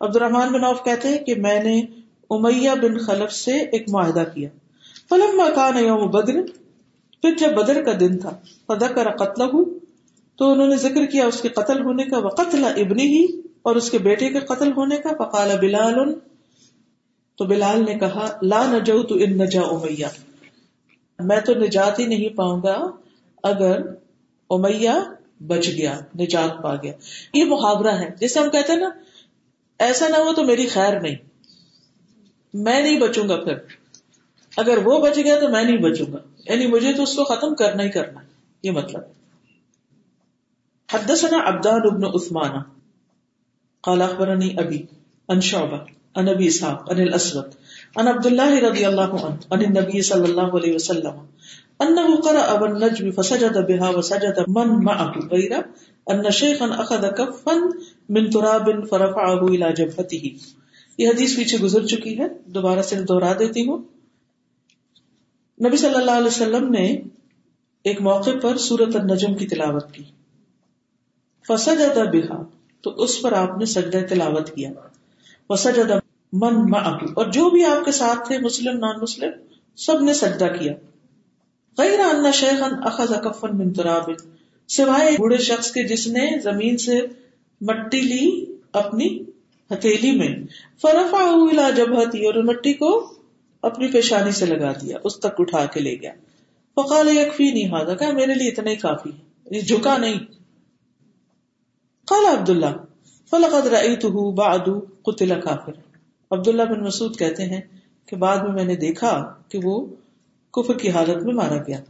عبد 0.00 0.16
الرحمن 0.16 0.52
بن 0.52 0.64
عوف 0.64 0.84
کہتے 0.84 1.08
ہیں 1.08 1.18
کہ 1.18 1.34
میں 1.34 1.62
نے 1.62 1.82
امیہ 2.30 2.70
بن 2.82 2.98
خلف 2.98 3.32
سے 3.32 3.52
ایک 3.52 3.84
معاہدہ 3.88 4.24
کیا۔ 4.34 4.48
فلما 5.08 5.50
کان 5.54 5.84
یوم 5.84 6.10
بدر، 6.10 6.34
پھر 7.22 7.34
جب 7.38 7.54
بدر 7.54 7.82
کا 7.82 7.92
دن 8.00 8.18
تھا، 8.18 8.30
فذکر 8.66 9.10
قتلہ 9.10 9.44
تو 10.36 10.52
انہوں 10.52 10.66
نے 10.66 10.76
ذکر 10.76 11.06
کیا 11.06 11.26
اس 11.26 11.40
کے 11.40 11.48
قتل 11.48 11.82
ہونے 11.82 12.04
کا، 12.04 12.18
وقتل 12.18 12.64
ابنہ 12.64 13.02
ہی 13.02 13.26
اور 13.62 13.76
اس 13.76 13.90
کے 13.90 13.98
بیٹے 13.98 14.28
کے 14.28 14.40
قتل 14.40 14.72
ہونے 14.72 14.96
کا، 14.96 15.24
فقال 15.24 15.50
بلال، 15.60 16.14
تو 17.36 17.44
بلال 17.44 17.84
نے 17.84 17.98
کہا، 17.98 18.38
لا 18.42 18.64
نجو 18.66 19.02
تو 19.02 19.14
ان 19.14 19.38
نجا 19.38 19.60
امیہ۔ 19.60 20.06
میں 21.18 21.40
تو 21.40 21.54
نجات 21.54 21.98
ہی 21.98 22.06
نہیں 22.06 22.28
پاؤں 22.28 22.62
گا 22.62 22.90
اگر 23.42 23.80
امیہ 24.50 24.90
بچ 25.46 25.68
گیا، 25.68 25.98
نجات 26.20 26.62
پا 26.62 26.74
گیا۔ 26.74 26.92
یہ 27.34 27.44
محاورہ 27.44 27.94
ہے۔ 27.94 28.10
جیسے 28.20 28.40
ہم 28.40 28.50
کہتے 28.50 28.72
ہیں 28.72 28.80
نا 28.80 28.88
ایسا 29.78 30.08
نہ 30.08 30.16
ہو 30.16 30.34
تو 30.34 30.44
میری 30.44 30.66
خیر 30.66 31.00
نہیں۔ 31.00 31.16
میں 32.54 32.82
نہیں 32.82 33.00
بچوں 33.00 33.28
گا 33.28 33.44
پھر۔ 33.44 33.54
اگر 34.56 34.78
وہ 34.78 34.98
بچ 34.98 35.16
گیا 35.16 35.40
تو 35.40 35.48
میں 35.48 35.64
نہیں 35.64 35.76
بچوں 35.76 36.06
گا۔ 36.12 36.18
یعنی 36.50 36.66
مجھے 36.66 36.92
تو 36.92 37.02
اس 37.02 37.16
کو 37.16 37.24
ختم 37.24 37.54
کرنا 37.54 37.82
ہی 37.82 37.88
کرنا 37.88 38.20
یہ 38.62 38.70
مطلب۔ 38.70 39.02
حدثنا 40.92 41.38
عبدان 41.46 41.80
ابن 41.84 42.04
عثمان۔ 42.04 42.50
قال 43.80 44.02
اخبرني 44.02 44.48
ابي 44.56 44.82
ان 45.28 45.40
شعبہ 45.40 45.76
ان 46.14 46.28
ابی 46.28 46.46
اسحاق 46.46 46.90
ان 46.90 47.00
الاسود 47.00 47.44
ان 47.96 48.08
عبد 48.08 48.26
الله 48.26 48.70
رضی 48.70 48.84
اللہ 48.84 49.00
عنہ 49.00 49.34
ان 49.50 49.60
النبي 49.60 50.00
صلی 50.00 50.24
اللہ 50.24 50.56
علیہ 50.56 50.74
وسلم 50.74 51.18
انه 51.80 52.20
قرأ 52.20 52.58
بالنجم 52.58 53.10
فسجد 53.10 53.56
بها 53.56 53.90
وسجد 53.90 54.38
من 54.48 54.84
معه 54.84 55.20
غير 55.30 55.52
ان 56.06 56.30
شيخا 56.30 56.64
اخذ 56.64 57.04
كفا 57.16 57.54
من 58.08 58.30
تراب 58.30 58.88
فرفعه 58.90 59.46
الى 59.46 59.74
جبهته. 59.76 60.28
یہ 60.98 61.08
حدیث 61.08 61.36
پیچھے 61.36 61.58
گزر 61.58 61.86
چکی 61.86 62.18
ہے، 62.18 62.24
دوبارہ 62.46 62.82
سے 62.82 63.02
دوہرا 63.02 63.32
دیتی 63.38 63.68
ہوں۔ 63.68 63.78
نبی 65.66 65.76
صلی 65.76 65.94
اللہ 65.94 66.10
علیہ 66.10 66.26
وسلم 66.26 66.70
نے 66.70 67.00
ایک 67.82 68.00
موقع 68.00 68.30
پر 68.42 68.56
سورت 68.56 68.96
النجم 68.96 69.34
کی 69.34 69.46
تلاوت 69.46 69.92
کی۔ 69.92 70.02
فسجد 71.48 71.96
بها، 71.96 72.42
تو 72.80 72.90
اس 72.90 73.22
پر 73.22 73.32
آپ 73.32 73.58
نے 73.58 73.64
سجدہ 73.64 73.98
تلاوت 74.08 74.50
کیا۔ 74.50 74.70
وسجد 75.48 75.90
من 76.32 76.54
معه، 76.54 77.06
اور 77.14 77.26
جو 77.26 77.50
بھی 77.50 77.64
آپ 77.64 77.84
کے 77.84 77.92
ساتھ 77.92 78.28
تھے، 78.28 78.38
مسلم 78.38 78.78
نان 78.78 79.00
مسلم 79.02 79.30
سب 79.76 80.00
نے 80.00 80.14
سجدہ 80.14 80.44
کیا۔ 80.44 80.72
غیر 81.78 82.00
ان 82.00 82.32
شیخا 82.32 82.66
اخذ 82.82 83.12
کفا 83.24 83.48
من 83.52 83.72
تراب۔ 83.72 84.10
سوائے 84.68 85.12
بوڑھے 85.18 85.38
شخص 85.38 85.72
کے 85.72 85.82
جس 85.82 86.06
نے 86.06 86.38
زمین 86.42 86.76
سے 86.76 87.00
مٹی 87.60 88.00
لی 88.00 88.44
اپنی 88.72 89.22
ہتھیلی 89.70 90.10
میں۔ 90.10 90.28
فرفا 90.82 91.18
الى 91.20 91.74
جبہتی 91.76 92.26
اور 92.26 92.34
مٹی 92.34 92.72
کو 92.72 93.14
اپنی 93.62 93.88
پیشانی 93.88 94.30
سے 94.30 94.46
لگا 94.46 94.72
دیا، 94.72 94.96
اس 95.04 95.16
تک 95.16 95.34
اٹھا 95.38 95.66
کے 95.66 95.80
لے 95.80 95.96
گیا۔ 96.00 96.12
فقال 96.74 97.16
یکفی 97.16 97.50
نہیں 97.50 97.68
ہاضا 97.68 97.94
کہ 97.94 98.12
میرے 98.12 98.34
لیے 98.34 98.48
اتنا 98.48 98.70
ہی 98.70 98.76
کافی 98.76 99.10
ہے 99.10 99.60
جھکا 99.60 99.96
نہیں۔ 99.96 100.18
قال 102.04 102.38
عبداللہ، 102.38 102.84
فلقد 103.30 103.66
رأيته 103.66 104.34
بعد 104.34 104.68
قتل 105.02 105.40
کافر 105.40 105.72
عبداللہ 106.30 106.62
بن 106.62 106.80
مسعود 106.80 107.18
کہتے 107.18 107.44
ہیں 107.44 107.60
کہ 108.06 108.16
بعد 108.16 108.36
میں 108.36 108.52
میں 108.52 108.64
نے 108.64 108.76
دیکھا 108.76 109.34
کہ 109.48 109.58
وہ 109.62 109.86
کفر 110.52 110.78
کی 110.78 110.90
حالت 110.90 111.22
میں 111.22 111.34
مارا 111.34 111.56
گیا۔ 111.56 111.80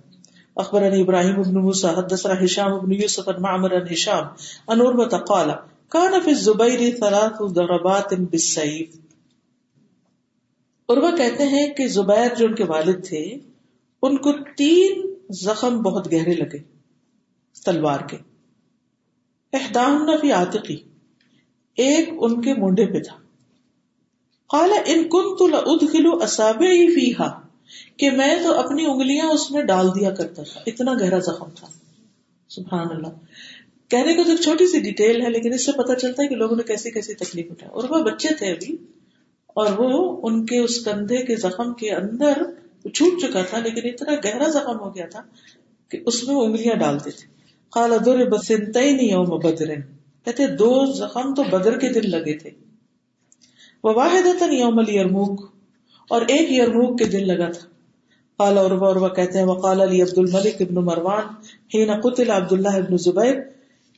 اخبر 0.56 0.86
علی 0.86 1.00
ابراہیم 1.00 1.38
ابن 1.38 1.54
موسیٰ، 1.54 1.98
حدثنا 1.98 2.34
حشام 2.44 2.74
ابن 2.74 2.92
یوسف، 2.92 3.28
ان 3.28 3.42
معمر 3.42 3.70
ان 3.70 3.86
حشام، 3.90 4.24
ان 4.68 4.80
عربت 4.80 5.14
قال، 5.28 5.50
کان 5.88 6.20
فی 6.24 6.30
الزبیر 6.30 6.96
ثلاث 6.96 7.54
ضربات 7.54 8.14
بالسیف. 8.14 8.96
عربہ 10.88 11.16
کہتے 11.16 11.42
ہیں 11.42 11.74
کہ 11.74 11.88
زبیر 11.88 12.34
جو 12.34 12.46
ان 12.46 12.54
کے 12.54 12.64
والد 12.64 13.04
تھے، 13.04 13.38
ان 14.02 14.16
کو 14.16 14.32
تین 14.56 15.14
زخم 15.30 15.82
بہت 15.82 16.12
گہرے 16.12 16.34
لگے 16.34 16.58
تلوار 17.64 18.00
کے۔ 18.00 18.16
احدام 19.52 20.10
فی 20.20 20.32
آتقی 20.32 20.76
ایک 21.76 22.08
ان 22.18 22.40
کے 22.40 22.54
مونڈے 22.54 22.86
پہ 22.86 23.00
تھا۔ 23.00 23.16
قال، 24.46 24.72
ان 24.86 25.02
کن 25.02 25.36
تو 25.36 25.56
ادخلو 25.56 26.22
اصابع 26.22 26.70
فیہا. 26.94 27.45
کہ 27.96 28.10
میں 28.10 28.36
تو 28.42 28.58
اپنی 28.58 28.86
انگلیاں 28.86 29.26
اس 29.26 29.50
میں 29.50 29.62
ڈال 29.62 29.88
دیا 29.88 30.10
کرتا 30.10 30.42
تھا، 30.42 30.60
اتنا 30.66 30.92
گہرا 31.00 31.18
زخم 31.18 31.50
تھا۔ 31.56 31.66
سبحان 32.48 32.86
اللہ۔ 32.90 33.06
کہنے 33.88 34.14
کو 34.14 34.24
تو 34.24 34.30
ایک 34.30 34.40
چھوٹی 34.40 34.66
سی 34.66 34.80
ڈیٹیل 34.80 35.22
ہے، 35.22 35.30
لیکن 35.30 35.52
اس 35.52 35.66
سے 35.66 35.72
پتا 35.72 35.94
چلتا 35.94 36.22
ہے 36.22 36.28
کہ 36.28 36.36
لوگوں 36.36 36.56
نے 36.56 36.62
کیسی 36.62 36.90
کیسی 36.90 37.14
تکلیف 37.14 37.46
اٹھائی۔ 37.50 37.72
اور 37.72 37.84
وہ 37.90 38.04
بچے 38.04 38.28
تھے 38.34 38.46
ابھی، 38.50 38.76
اور 39.46 39.66
وہ 39.78 40.20
ان 40.22 40.46
کے 40.46 40.58
اس 40.58 40.84
کندھے 40.84 41.24
کے 41.24 41.36
زخم 41.36 41.74
کے 41.74 41.92
اندر 41.92 42.32
چھوٹ 42.94 43.22
چکا 43.22 43.42
تھا، 43.42 43.58
لیکن 43.58 43.80
اتنا 43.84 44.14
گہرا 44.24 44.48
زخم 44.48 44.80
ہو 44.80 44.94
گیا 44.94 45.06
تھا 45.06 45.20
کہ 45.88 45.98
اس 46.06 46.24
میں 46.24 46.36
انگلیاں 46.36 46.74
ڈالتے 46.74 47.10
تھے۔ 47.10 47.26
خالا 47.74 47.96
دور 48.04 48.18
بسنتئی 48.18 48.92
نہیں 48.92 49.08
یوم 49.08 49.38
بدرن 49.38 49.80
کہتے، 50.24 50.46
دو 50.46 50.92
زخم 50.92 51.34
تو 51.34 51.42
بدر 51.42 51.78
کے 51.78 51.88
دن 51.88 52.10
لگے 52.10 52.38
تھے۔ 52.38 52.50
وہ 53.84 53.94
واحد 53.94 54.52
یوم 54.52 54.80
یرموک 54.88 55.55
اور 56.08 56.22
ایک 56.22 56.52
یرموک 56.52 56.98
کے 56.98 57.04
دن 57.04 57.26
لگا 57.26 57.50
تھا۔ 57.50 57.66
قال 58.36 58.58
عروا 58.58 58.90
عروا 58.90 59.08
کہتے 59.08 59.38
ہیں، 59.38 59.46
وقال 59.46 59.80
علی 59.80 60.02
عبد 60.02 60.18
الملک 60.18 60.56
ابن 60.60 60.74
مروان 60.74 61.24
حين 61.74 62.00
قتل 62.00 62.30
عبد 62.30 62.52
الله 62.52 62.78
ابن 62.78 62.96
زبیر، 62.96 63.34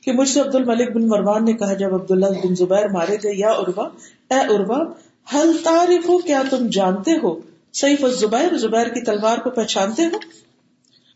کہ 0.03 0.11
مجھ 0.11 0.29
سے 0.29 0.39
عبد 0.39 0.55
الملک 0.55 0.91
بن 0.91 1.07
مروان 1.07 1.45
نے 1.45 1.53
کہا، 1.53 1.73
جب 1.73 1.93
عبداللہ 1.93 2.25
بن 2.25 2.55
زبیر 2.55 2.87
مارے 2.87 3.17
گئے، 3.23 3.35
یا 3.35 3.51
عروا 3.51 3.89
اے 4.31 4.55
عروا 4.55 4.83
حل 5.33 5.51
تعرف 5.63 6.11
کیا 6.25 6.43
تم 6.49 6.67
جانتے 6.67 7.11
ہو؟ 7.11 7.39
سیف 7.73 8.03
الزبیر، 8.03 8.57
زبیر 8.57 8.87
کی 8.87 9.01
تلوار 9.01 9.37
کو 9.37 9.49
پہچانتے 9.49 10.03
ہو؟ 10.03 10.17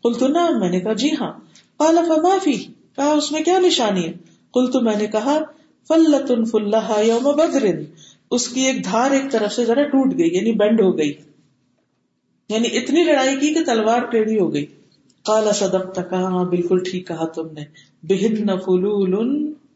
قلت، 0.02 0.22
نعم، 0.22 0.60
میں 0.60 0.70
نے 0.70 0.80
کہا 0.80 0.92
جی 0.92 1.10
ہاں۔ 1.20 1.32
قال، 1.76 1.98
فما 2.08 2.38
فی؟ 2.42 2.52
کہا، 2.96 3.12
اس 3.12 3.32
میں 3.32 3.40
کیا 3.40 3.58
نشانی 3.58 4.04
ہے؟ 4.04 4.12
قلت، 4.54 4.76
میں 4.76 4.96
نے 4.96 5.06
کہا 5.06 5.38
فلت 5.88 6.32
فلہا 6.50 7.00
یوم 7.00 7.36
بدر۔ 7.36 7.66
اس 8.34 8.48
کی 8.48 8.60
ایک 8.60 8.84
دھار 8.84 9.10
ایک 9.10 9.32
طرف 9.32 9.52
سے 9.52 9.64
ذرا 9.64 9.82
ٹوٹ 9.82 10.18
گئی 10.18 10.36
یعنی 10.36 10.52
بینڈ 10.52 10.80
ہو 10.80 10.98
گئی۔ 10.98 11.12
یعنی 12.48 12.78
اتنی 12.78 13.02
لڑائی 13.02 13.36
کی 13.36 13.54
کہ 13.54 13.64
تلوار 13.64 14.00
ٹیڑھی 14.02 14.38
ہو 14.38 14.52
گئی۔ 14.54 14.66
کالا 15.26 15.52
صدق 15.52 15.94
تکا 15.94 16.16
ہاں 16.16 16.44
بالکل 16.44 16.78
ٹھیک 16.78 17.06
کہا 17.08 17.26
تم 17.26 17.46
نے۔ 17.46 17.64
بہن 18.02 18.58
فلول 18.58 19.14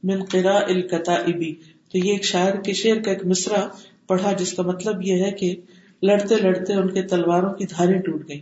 من 0.03 0.25
قرا 0.25 0.57
الکتابی 0.57 1.55
تو 1.91 1.99
یہ 1.99 2.13
ایک 2.13 2.25
شاعر 2.25 2.55
کے 2.55 2.73
شعر 2.73 3.03
کا 3.03 3.11
ایک 3.11 3.27
مصرا 3.27 3.69
پڑھا، 4.07 4.33
جس 4.33 4.53
کا 4.53 4.63
مطلب 4.63 5.03
یہ 5.03 5.25
ہے 5.25 5.31
کہ 5.31 5.57
لڑتے 6.03 6.37
لڑتے 6.37 6.75
ان 6.75 6.89
کے 6.91 7.03
تلواروں 7.03 7.53
کی 7.55 7.65
دھاریں 7.67 7.99
ٹوٹ 7.99 8.29
گئی 8.29 8.41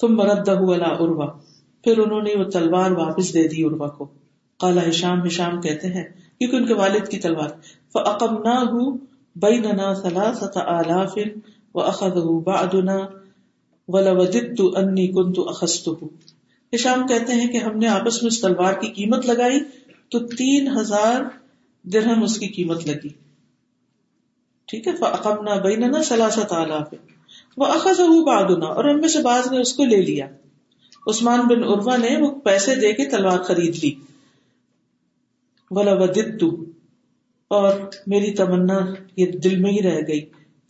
تم 0.00 0.16
مرد 0.16 0.48
والا 0.48 0.88
اروا 0.88 1.26
پھر 1.84 1.98
انہوں 1.98 2.22
نے 2.22 2.34
وہ 2.34 2.44
تلوار 2.44 2.90
واپس 2.90 3.34
دے 3.34 3.48
دی 3.48 3.64
اروا 3.64 3.88
کو۔ 3.88 4.04
کالا 4.60 4.88
ہشام 4.88 5.26
ہشام 5.26 5.60
کہتے 5.60 5.88
ہیں، 5.88 6.04
کیونکہ 6.38 6.56
ان 6.56 6.66
کے 6.66 6.74
والد 6.74 7.08
کی 7.08 7.18
تلوار۔ 7.18 7.48
فعقم 7.92 8.42
نہ 8.42 8.54
ہو 8.72 9.11
بئی 9.36 9.58
ننا 9.58 9.94
سلاست 9.94 10.56
آلاف 10.56 11.18
و 11.74 12.40
بعدنا 12.40 12.98
ولودت 13.88 14.60
انی 14.76 15.06
کنت 15.08 15.38
اخذته 15.46 16.06
ہشام 16.74 17.06
کہتے 17.06 17.32
ہیں 17.32 17.48
کہ 17.48 17.56
ہم 17.56 17.78
نے 17.78 17.88
آپس 17.88 18.22
میں 18.22 18.28
اس 18.28 18.40
تلوار 18.40 18.72
کی 18.72 18.88
قیمت 18.88 19.26
لگائی 19.26 19.60
تو 20.08 20.18
تین 20.26 20.68
ہزار 20.80 21.22
درہم 21.84 22.22
اس 22.22 22.38
کی 22.38 22.46
قیمت 22.46 22.86
لگی. 22.86 23.08
ٹھیک 24.68 24.88
ہے؟ 24.88 24.92
فاقمنا 24.96 25.54
بیننا 25.54 26.02
سلاست 26.02 26.52
آلاف 26.52 26.94
وہ 27.56 27.66
اخذ 27.66 28.00
بعدنا 28.26 28.66
اور 28.66 28.84
ہم 28.84 29.00
میں 29.00 29.08
سے 29.08 29.18
بعض 29.22 29.52
نے 29.52 29.60
اس 29.60 29.72
کو 29.72 29.84
لے 29.84 30.00
لیا. 30.02 30.26
عثمان 31.06 31.40
بن 31.40 31.64
عروا 31.64 31.96
نے 31.96 32.16
وہ 32.16 32.30
پیسے 32.40 32.74
دے 32.74 32.92
کے 32.92 33.04
تلوار 33.04 33.38
خرید 33.38 33.84
لی. 33.84 33.94
ولودت 35.70 36.44
اور 37.52 37.80
میری 38.06 38.30
تمنا 38.30 38.78
یہ 39.16 39.26
دل 39.26 39.56
میں 39.56 39.72
ہی 39.72 39.82
رہ 39.82 40.00
گئی 40.08 40.20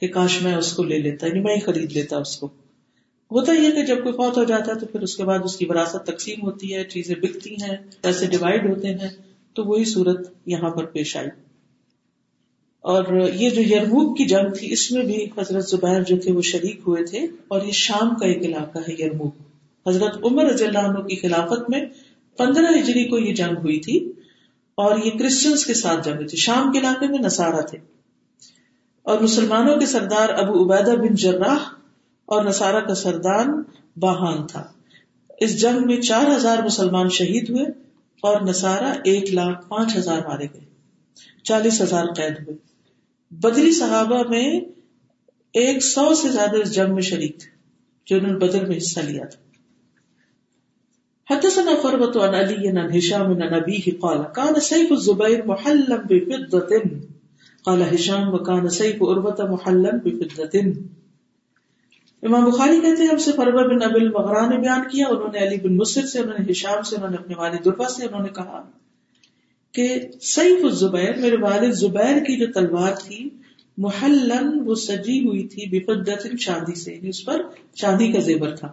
کہ 0.00 0.08
کاش 0.08 0.42
میں 0.42 0.54
اس 0.54 0.72
کو 0.72 0.82
لے 0.82 0.98
لیتا 0.98 1.26
یعنی 1.26 1.40
میں 1.40 1.54
ہی 1.54 1.60
خرید 1.60 1.92
لیتا 1.92 2.16
اس 2.16 2.36
کو۔ 2.36 2.46
ہوتا 3.30 3.52
ہی 3.52 3.66
ہے 3.66 3.70
کہ 3.70 3.86
جب 3.86 4.02
کوئی 4.02 4.12
فوت 4.12 4.36
ہو 4.36 4.44
جاتا 4.44 4.74
ہے 4.74 4.80
تو 4.80 4.86
پھر 4.86 5.00
اس 5.00 5.16
کے 5.16 5.24
بعد 5.24 5.38
اس 5.44 5.56
کی 5.56 5.66
وراثت 5.66 6.06
تقسیم 6.06 6.42
ہوتی 6.42 6.74
ہے، 6.74 6.84
چیزیں 6.84 7.14
بکتی 7.14 7.54
ہیں، 7.54 7.76
پیسے 8.00 8.26
ڈیوائڈ 8.26 8.70
ہوتے 8.70 8.88
ہیں، 8.88 9.08
تو 9.54 9.64
وہی 9.64 9.84
صورت 9.84 10.32
یہاں 10.46 10.70
پر 10.70 10.84
پیش 10.84 11.16
آئی۔ 11.16 11.28
اور 12.80 13.28
یہ 13.34 13.50
جو 13.50 13.60
یرموک 13.60 14.18
کی 14.18 14.24
جنگ 14.24 14.52
تھی، 14.58 14.72
اس 14.72 14.92
میں 14.92 15.04
بھی 15.04 15.24
حضرت 15.38 15.68
زبیر 15.68 16.02
جو 16.02 16.16
تھے 16.16 16.32
وہ 16.32 16.42
شریک 16.42 16.80
ہوئے 16.86 17.04
تھے، 17.04 17.18
اور 17.48 17.62
یہ 17.62 17.72
شام 17.72 18.14
کا 18.14 18.26
ایک 18.26 18.42
علاقہ 18.42 18.78
ہے 18.78 19.02
یرموک۔ 19.02 19.34
حضرت 19.88 20.16
عمر 20.24 20.44
رضی 20.44 20.64
اللہ 20.64 20.78
عنہ 20.78 20.98
کی 20.98 21.16
خلافت 21.16 21.70
میں 21.70 21.80
پندرہ 22.36 22.78
ہجری 22.78 23.04
کو 23.04 23.18
یہ 23.18 23.34
جنگ 23.34 23.56
ہوئی 23.56 23.80
تھی۔ 23.80 24.11
اور 24.74 24.98
یہ 24.98 25.10
کرسچنس 25.10 25.66
کے 25.66 25.74
ساتھ 25.74 26.04
جنگ 26.04 26.14
ہوئی 26.14 26.26
تھی 26.26 26.38
شام 26.38 26.72
کے 26.72 26.78
علاقے 26.78 27.06
میں 27.06 27.18
نسارا 27.18 27.60
تھے۔ 27.60 27.78
اور 29.02 29.20
مسلمانوں 29.20 29.76
کے 29.76 29.86
سردار 29.86 30.28
ابو 30.28 30.64
عبیدہ 30.64 30.90
بن 30.90 31.14
جراح 31.14 31.58
اور 32.26 32.44
نسارا 32.44 32.80
کا 32.80 32.94
سردار 32.94 33.44
باہان 33.96 34.46
تھا۔ 34.46 34.64
اس 35.40 35.60
جنگ 35.60 35.86
میں 35.86 36.00
چار 36.00 36.36
ہزار 36.36 36.58
مسلمان 36.58 37.08
شہید 37.08 37.50
ہوئے 37.50 37.62
اور 38.22 38.40
نسارا 38.40 38.92
ایک 39.04 39.34
لاکھ 39.34 39.68
پانچ 39.68 39.96
ہزار 39.96 40.18
مارے 40.18 40.44
گئے۔ 40.44 40.60
چالیس 41.42 41.80
ہزار 41.80 42.04
قید 42.16 42.32
ہوئے۔ 42.32 42.56
بدری 43.30 43.72
صحابہ 43.72 44.28
میں 44.28 44.60
ایک 45.52 45.84
سو 45.84 46.14
سے 46.14 46.28
زیادہ 46.28 46.56
اس 46.56 46.74
جنگ 46.74 46.94
میں 46.94 47.02
شریک 47.02 47.38
تھے 47.38 47.50
جو 48.06 48.16
انہوں 48.16 48.32
نے 48.32 48.38
بدر 48.38 48.66
میں 48.66 48.76
حصہ 48.76 49.00
لیا 49.00 49.24
تھا۔ 49.24 49.51
حدثنا 51.32 51.70
فربت 51.82 52.16
عن 52.16 52.34
علی 52.34 52.68
عن 52.68 52.78
هشام 52.78 53.42
عن 53.42 53.54
ابيه 53.54 53.90
قال، 54.00 54.32
كان 54.34 54.60
سيف 54.60 54.92
الزبير 54.92 55.44
محلا 55.46 55.96
بفضة. 55.96 56.88
قال 57.64 57.82
هشام، 57.92 58.34
وكان 58.34 58.68
سيف 58.68 58.94
عروة 58.94 59.52
محلا 59.52 59.90
بفضة. 60.04 60.70
امام 62.22 62.44
بخاری 62.50 62.80
کہتے 62.80 63.02
ہیں، 63.02 63.08
ہم 63.08 63.16
سے 63.16 63.32
فربا 63.36 63.62
بن 63.62 63.82
ابل 63.82 64.08
مغرا 64.08 64.46
نے 64.46 64.58
بیان 64.58 64.80
کیا، 64.80 65.06
انہوں 65.08 65.28
نے 65.32 65.38
علی 65.38 65.56
بن 65.56 65.76
مصر 65.76 66.06
سے، 66.06 66.18
انہوں 66.18 66.34
نے 66.38 66.52
ہشام 66.52 66.82
سے، 66.82 66.96
انہوں 66.96 67.10
نے 67.10 67.16
اپنے 67.16 67.34
والد 67.34 67.64
دربا 67.64 67.88
سے، 67.88 68.06
انہوں 68.06 68.22
نے 68.22 68.28
کہا 68.28 68.70
کہ 69.72 69.94
سیف 70.20 70.64
الزبیر، 70.64 71.16
میرے 71.16 71.36
والد 71.36 71.72
زبیر 71.72 72.18
کی 72.18 72.36
جو 72.38 72.46
تلوار 72.52 72.92
تھی 72.98 73.30
محلن 73.78 74.62
وہ 74.64 74.74
سجی 74.74 75.26
ہوئی 75.26 75.42
تھی 75.42 75.78
بفدت 75.78 76.36
چاندی 76.36 76.74
سے 76.74 76.92
یعنی 76.92 77.08
اس 77.08 77.24
پر 77.24 77.42
چاندی 77.74 78.12
کا 78.12 78.20
زیور 78.20 78.48
تھا۔ 78.48 78.72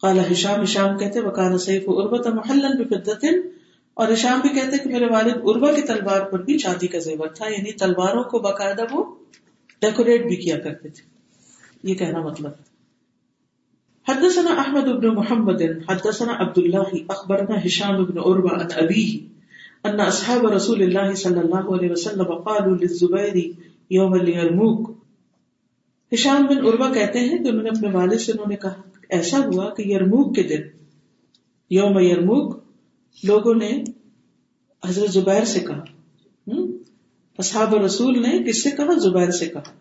قال 0.00 0.18
ہشام 0.32 0.62
ہشام 0.62 0.98
کہتے 0.98 1.20
وکان 1.20 1.58
سیف 1.58 1.82
اربت 1.86 2.26
محلن 2.26 2.82
بفدت 2.82 3.24
اور 3.94 4.12
ہشام 4.12 4.40
بھی 4.40 4.48
کہتے 4.48 4.78
کہ 4.78 4.90
میرے 4.90 5.06
والد 5.06 5.34
اربا 5.44 5.72
کی 5.72 5.82
تلوار 5.82 6.20
پر 6.20 6.42
بھی 6.42 6.58
چاندی 6.58 6.86
کا 6.86 6.98
زیور 6.98 7.28
تھا 7.28 7.48
یعنی 7.48 7.72
تلواروں 7.72 8.22
کو 8.22 8.38
باقاعدہ 8.38 8.82
وہ 8.92 9.14
ڈیکوریٹ 9.80 10.26
بھی 10.26 10.36
کیا 10.36 10.58
کرتے 10.58 10.88
تھے۔ 10.88 11.02
یہ 11.82 11.94
کہنا 11.94 12.20
مطلب۔ 12.20 12.50
حدثنا 14.08 14.50
احمد 14.50 14.88
بن 14.88 15.14
محمد، 15.14 15.62
حدثنا 15.88 16.32
عبد 16.38 16.58
الله 16.58 17.04
اخبرنا 17.08 17.54
هشام 17.54 18.04
بن 18.04 18.18
عروه 18.18 18.54
عن 18.54 18.66
ابيه 18.76 19.18
ان 19.84 20.00
اصحاب 20.00 20.46
رسول 20.46 20.82
الله 20.82 21.14
صلى 21.14 21.40
الله 21.40 21.76
عليه 21.76 21.92
وسلم 21.92 22.34
قالوا 22.34 22.76
للزبير 22.76 23.52
يوم 23.90 24.12
اليرموك 24.12 25.03
ہشام 26.14 26.46
بن 26.46 26.58
عروہ 26.58 26.94
کہتے 26.94 27.18
ہیں 27.18 27.38
کہ 27.38 27.48
انہوں 27.48 27.62
نے 27.62 27.68
اپنے 27.68 27.90
والد 27.90 28.18
سے 28.18 28.32
انہوں 28.32 28.46
نے 28.48 28.56
کہا 28.56 28.74
ایسا 29.08 29.38
ہوا 29.38 29.74
کہ 29.74 29.82
یرموک 29.82 30.36
کے 30.36 30.42
دن، 30.42 30.60
یوم 31.70 31.98
یرموک، 31.98 32.64
لوگوں 33.22 33.54
نے 33.54 33.84
حضرت 34.86 35.10
زبیر 35.10 35.44
سے 35.44 35.60
کہا 35.60 35.84
اصحاب 37.38 37.74
رسول 37.74 38.22
نے 38.22 38.42
کس 38.42 38.62
سے 38.62 38.70
کہا؟ 38.70 38.98
زبیر 38.98 39.30
سے 39.30 39.46
کہا۔ 39.46 39.72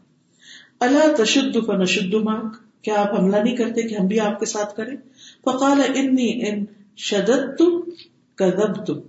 اللہ 0.79 1.23
تشد 1.23 1.57
فنشد 1.65 2.13
ماک 2.13 2.55
کیا 2.81 2.93
آپ 2.93 3.19
حملہ 3.19 3.35
نہیں 3.35 3.55
کرتے 3.55 3.81
کہ 3.81 3.95
ہم 3.95 4.07
بھی 4.07 4.19
آپ 4.19 4.39
کے 4.39 4.45
ساتھ 4.45 4.75
کریں؟ 4.75 4.95
فقال 5.41 5.81
انی 5.95 6.49
ان 6.49 6.65
شدت 6.97 7.57
تم 7.57 8.99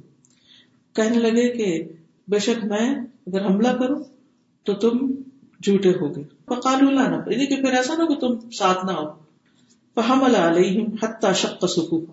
کہنے 0.92 1.18
لگے 1.18 1.48
کہ 1.48 1.84
بے 2.28 2.38
شک 2.38 2.64
میں 2.64 2.94
اگر 3.26 3.46
حملہ 3.46 3.68
کروں 3.68 4.02
تو 4.62 4.72
تم 4.72 4.98
جھوٹے 5.64 5.92
ہو 6.00 6.16
گئے۔ 6.16 6.24
فقال 6.46 6.94
لانا 6.94 7.22
یعنی 7.26 7.46
کہ 7.46 7.56
پھر 7.56 7.72
ایسا 7.72 7.94
نہ 7.96 8.08
کہ 8.08 8.14
تم 8.14 8.50
ساتھ 8.50 8.86
نہ 8.86 8.90
ہو۔ 8.90 9.24
فحمل 9.94 10.34
علیہم 10.34 10.84
حتی 11.02 11.26
شق 11.34 11.64
سکو 11.66 12.04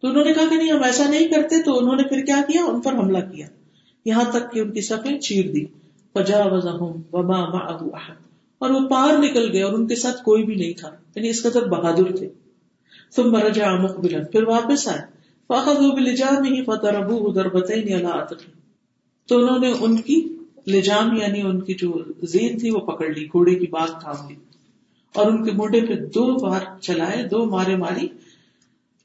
تو 0.00 0.08
انہوں 0.08 0.24
نے 0.24 0.32
کہا 0.32 0.42
کہ 0.50 0.56
نہیں، 0.56 0.72
ہم 0.72 0.82
ایسا 0.82 1.08
نہیں 1.08 1.28
کرتے۔ 1.28 1.62
تو 1.62 1.78
انہوں 1.78 1.96
نے 1.96 2.02
پھر 2.02 2.24
کیا 2.24 2.42
کیا؟ 2.48 2.64
ان 2.64 2.80
پر 2.80 2.92
حملہ 2.92 3.18
کیا۔ 3.18 3.46
یہاں 4.04 4.24
تک 4.32 4.52
کہ 4.52 4.60
ان 4.60 4.72
کی 4.72 4.80
صفیں 4.80 5.18
چیر 5.18 5.52
دی۔ 5.52 5.64
فجاوزہم 6.12 7.00
وما 7.12 7.44
معه 7.44 7.88
احد۔ 7.92 8.16
اور 8.58 8.70
وہ 8.70 8.88
پار 8.88 9.18
نکل 9.18 9.52
گئے 9.52 9.62
اور 9.62 9.72
ان 9.72 9.86
کے 9.86 9.96
ساتھ 9.96 10.22
کوئی 10.22 10.44
بھی 10.44 10.54
نہیں 10.54 10.72
تھا۔ 10.72 10.90
یعنی 11.16 11.28
اس 11.28 11.42
قدر 11.42 11.68
بہادر 11.68 12.16
تھے۔ 12.16 12.28
تم 13.16 13.32
مرجا 13.32 13.74
مقبلا۔ 13.74 14.18
پھر 14.32 14.48
واپس 14.48 14.88
آئے۔ 14.88 15.00
فاخذوا 15.48 15.94
بلجام 15.94 16.44
ہی 16.44 16.64
فضربوه 16.64 17.34
ضربتين 17.34 17.94
على 17.94 18.04
عاتقه۔ 18.04 18.52
تو 19.28 19.42
انہوں 19.42 19.58
نے 19.58 19.72
ان 19.80 19.96
کی 19.96 20.36
لجام 20.66 21.16
یعنی 21.16 21.40
ان 21.42 21.60
کی 21.60 21.74
جو 21.74 21.92
زین 22.22 22.58
تھی 22.58 22.70
وہ 22.70 22.80
پکڑ 22.80 23.08
لی، 23.08 23.26
گھوڑے 23.26 23.54
کی 23.54 23.66
بات 23.66 24.00
تھام 24.00 24.28
لی۔ 24.28 24.34
اور 25.14 25.26
ان 25.26 25.44
کے 25.44 25.50
موڈے 25.50 25.80
پہ 25.80 25.94
دو 25.94 26.36
بار 26.36 26.60
چلائے، 26.80 27.22
دو 27.28 27.44
مارے 27.44 27.76
ماری۔ 27.76 28.06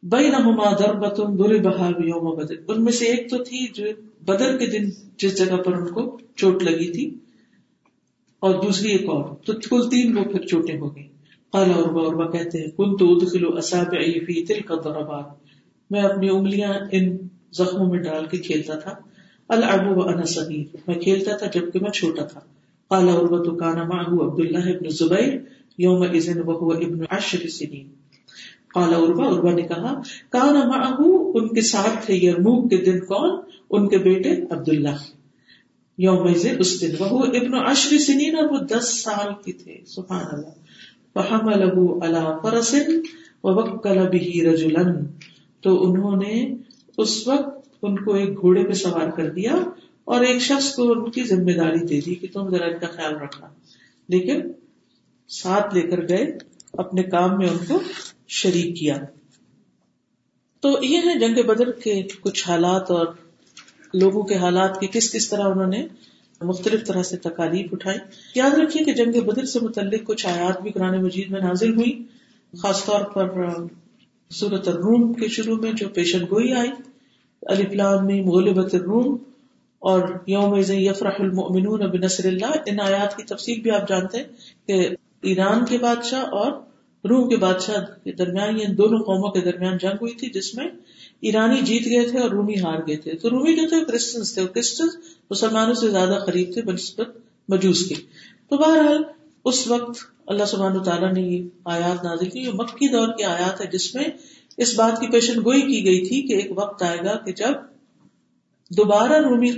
بئی 0.04 0.30
نہ 0.30 0.76
دربت 0.80 1.20
برے 1.20 1.60
بہا 1.60 1.90
یوم 2.06 2.36
بدر۔ 2.36 2.56
ان 2.68 2.84
میں 2.84 2.92
سے 2.92 3.06
ایک 3.06 3.30
تو 3.30 3.44
تھی 3.44 3.68
جو 3.74 3.84
بدر 4.22 4.58
کے 4.58 4.66
دن 4.66 4.90
جس 5.18 5.38
جگہ 5.38 5.56
پر 5.56 5.74
ان 5.74 5.94
کو 5.94 6.20
چوٹ 6.36 6.64
لگی 6.64 6.92
تھی، 6.94 7.16
اور 8.40 8.54
دوسری 8.64 8.92
ایک 8.92 9.10
اور۔ 9.10 9.36
تو 9.46 9.54
کل 9.70 9.90
تین 9.90 10.18
وہ 10.18 10.24
پھر 10.24 10.42
چوٹیں 10.42 10.80
ہو 10.80 10.96
گئی 10.96 11.08
قال 11.52 11.72
عربا 11.72 12.02
عربا 12.08 12.32
کہتے 12.32 12.58
ہیں 12.62 12.68
کن 12.68 12.98
تو 12.98 13.16
ادخلو 13.16 13.58
اصابعی 13.58 14.20
فی 14.20 14.46
تلک 14.46 14.72
الضربات۔ 14.72 15.26
میں 15.90 16.02
اپنی 16.02 16.30
انگلیاں 16.30 16.74
ان 16.92 17.18
زخموں 17.52 17.90
میں 17.90 18.00
ڈال 18.00 18.26
کے 18.26 18.38
کھیلتا 18.38 18.76
تھا۔ 18.76 18.92
العبو 19.50 20.06
وانا 20.06 20.24
صغیر۔ 20.24 20.76
میں 20.88 20.96
کھیلتا 20.96 21.36
تھا 21.36 21.60
جبکہ 21.60 21.80
میں 21.82 21.90
چھوٹا 21.90 22.24
تھا۔ 22.24 22.40
قال 22.88 23.10
عربا 23.10 23.44
تو 23.44 23.56
کان 23.56 23.78
معه 23.78 24.28
عبد 24.28 24.40
الله 24.40 24.76
ابن 24.76 24.90
زبیر 24.90 25.34
یوم 25.78 26.02
اذن 26.02 26.42
وهو 26.46 26.72
ابن 26.72 27.04
عشر 27.10 27.48
سنین۔ 27.48 27.88
قال 28.74 28.94
عربا 28.94 29.28
عربا 29.28 29.52
نے 29.52 29.62
کہا، 29.62 30.02
کان 30.30 30.54
معه، 30.54 31.12
ان 31.34 31.48
کے 31.48 31.62
ساتھ 31.62 32.06
تھے 32.06 32.16
یرموک 32.16 32.70
کے 32.70 32.78
دن 32.78 33.00
کون؟ 33.00 33.40
ان 33.70 33.88
کے 33.88 33.98
بیٹے 33.98 34.32
عبداللہ 34.32 34.96
یوم 35.98 36.28
اس 36.60 36.82
دن 36.82 36.96
وہ 37.00 37.26
ابن 37.26 37.54
عشر 37.54 37.98
سنین 37.98 38.36
اور 38.36 38.44
وہ 38.44 38.58
دس 38.58 39.04
سال 39.04 39.34
کی 39.46 39.54
تھے۔ 39.54 39.78
سبحان 39.88 40.26
اللہ۔ 40.32 40.50
فحمله 41.14 41.84
على 42.02 42.26
فرس 42.42 42.76
ووكل 43.44 44.00
به 44.00 44.54
رجلا۔ 44.54 44.82
تو 45.62 45.92
انہوں 45.92 46.16
نے 46.16 46.56
اس 46.98 47.28
وقت 47.28 47.59
ان 47.82 48.04
کو 48.04 48.14
ایک 48.16 48.42
گھوڑے 48.42 48.64
پہ 48.64 48.72
سوار 48.72 49.10
کر 49.10 49.30
دیا 49.30 49.56
اور 50.06 50.22
ایک 50.22 50.42
شخص 50.42 50.76
کو 50.76 50.92
ان 50.92 51.12
کی 51.12 51.24
ذمہ 51.24 51.52
داری 51.52 51.86
دے 51.86 52.02
دی 52.02 52.16
کہ 52.16 52.28
تم 52.34 52.50
ذرا 52.50 52.66
ان 52.66 52.80
کا 52.80 52.88
خیال 52.88 53.16
رکھنا۔ 53.16 53.48
لیکن 54.10 54.42
ساتھ 55.28 55.76
لے 55.76 55.82
کر 55.82 56.08
گئے، 56.10 56.38
اپنے 56.74 57.04
کام 57.04 57.38
میں 57.38 57.48
ان 57.48 57.58
کو 57.68 57.80
شریک 58.28 58.78
کیا۔ 58.78 58.98
تو 60.60 60.84
یہ 60.84 60.98
ہے 60.98 61.20
جنگ 61.20 61.48
بدر 61.48 61.72
کے 61.72 62.04
کچھ 62.22 62.50
حالات 62.50 62.92
اور 62.92 63.08
لوگوں 63.94 64.24
کے 64.24 64.36
حالات 64.36 64.80
کی 64.80 64.88
کس 64.88 65.12
کس 65.12 65.30
طرح 65.30 65.44
انہوں 65.44 65.68
نے 65.68 65.88
مختلف 66.42 66.88
طرح 66.88 67.04
سے 67.04 67.18
تکالیف 67.18 67.66
اٹھائی۔ 67.72 67.98
یاد 68.36 68.52
رکھیے 68.52 68.84
کہ 68.84 68.94
جنگ 68.94 69.22
بدر 69.22 69.46
سے 69.46 69.60
متعلق 69.60 70.04
کچھ 70.04 70.28
آیات 70.28 70.62
بھی 70.62 70.72
قرآن 70.72 71.04
مجید 71.04 71.32
میں 71.32 71.42
نازل 71.42 71.76
ہوئی، 71.76 72.04
خاص 72.58 72.86
طور 72.86 73.02
پر 73.02 73.46
صورت 74.32 74.68
الروم 74.68 75.14
کے 75.14 75.28
شروع 75.28 75.58
میں 75.58 75.72
جو 75.72 75.90
پیشن 75.90 76.22
گوئی 76.22 76.54
آئی۔ 76.54 76.70
علی 77.48 77.66
فلام 77.66 78.06
میں 78.06 78.22
مغلبت 78.22 78.76
الروم، 78.76 79.18
اور 79.80 80.10
یوم 80.28 80.56
یفرح 80.70 81.12
المؤمنون 81.20 81.80
بنصر 81.80 82.26
اللہ، 82.26 82.52
ان 82.66 82.80
آیات 82.80 83.18
کی 83.18 83.24
تفصیل 83.24 83.62
بھی 83.62 83.72
آپ 83.72 83.88
جانتے 83.88 84.18
ہیں 84.18 84.26
کہ 84.68 84.90
ایران 85.22 85.66
کے 85.66 85.78
بادشاہ 85.78 86.22
اور 86.22 86.52
روم 87.10 87.30
کے 87.30 87.38
بادشاہ 87.38 87.86
کے 88.04 88.12
درمیان، 88.12 88.60
یہ 88.60 88.66
دونوں 88.66 89.00
قوموں 89.00 89.32
کے 89.32 89.42
درمیان 89.42 89.78
جنگ 89.78 89.98
ہوئی 90.02 90.14
تھی، 90.14 90.30
جس 90.30 90.56
میں 90.56 90.66
ایرانی 91.22 91.62
جیت 91.62 91.86
گئے 91.86 92.10
تھے 92.10 92.20
اور 92.20 92.30
رومی 92.30 92.60
ہار 92.60 92.80
گئے 92.88 92.98
تھے۔ 92.98 93.14
تو 93.14 93.30
رومی 93.30 93.56
جو 93.56 93.70
تھے 93.70 93.86
کرسچنس 93.86 94.34
تھے۔ 94.34 94.46
کرسچنس 94.48 94.98
مسلمانوں 95.30 95.74
سے 95.74 95.90
زیادہ 95.90 96.20
قریب 96.26 96.54
تھے 96.54 96.62
بنسبت 96.62 97.08
مجوس 97.50 97.86
کے۔ 97.86 97.96
تو 98.50 98.58
بہرحال، 98.58 99.04
اس 99.46 99.68
وقت 99.68 100.00
اللہ 100.28 100.46
سبحان 100.46 100.84
تعالیٰ 100.84 101.14
نے 101.14 101.22
یہ 101.22 101.44
آیات 101.66 102.04
نازل 102.04 102.30
کی۔ 102.30 102.40
یہ 102.40 102.50
مکی 102.54 102.88
دور 102.88 103.08
کی 103.08 103.24
آیات 103.24 103.62
ہے، 103.62 103.66
جس 103.72 103.96
میں 103.96 104.04
اس 104.60 104.76
بات 104.76 105.00
کی 105.00 105.08
پیشن 105.08 105.40
گوئی 105.40 105.62
کی 105.62 105.86
گئی 105.86 106.08
تھی 106.08 106.22
کہ 106.22 106.34
ایک 106.34 106.58
وقت 106.58 106.84
آئے 106.84 106.98
گا 107.06 107.18
کہ 107.26 107.32
جب 107.32 107.54
دوبارہ 108.70 109.14
رومی 109.14 109.52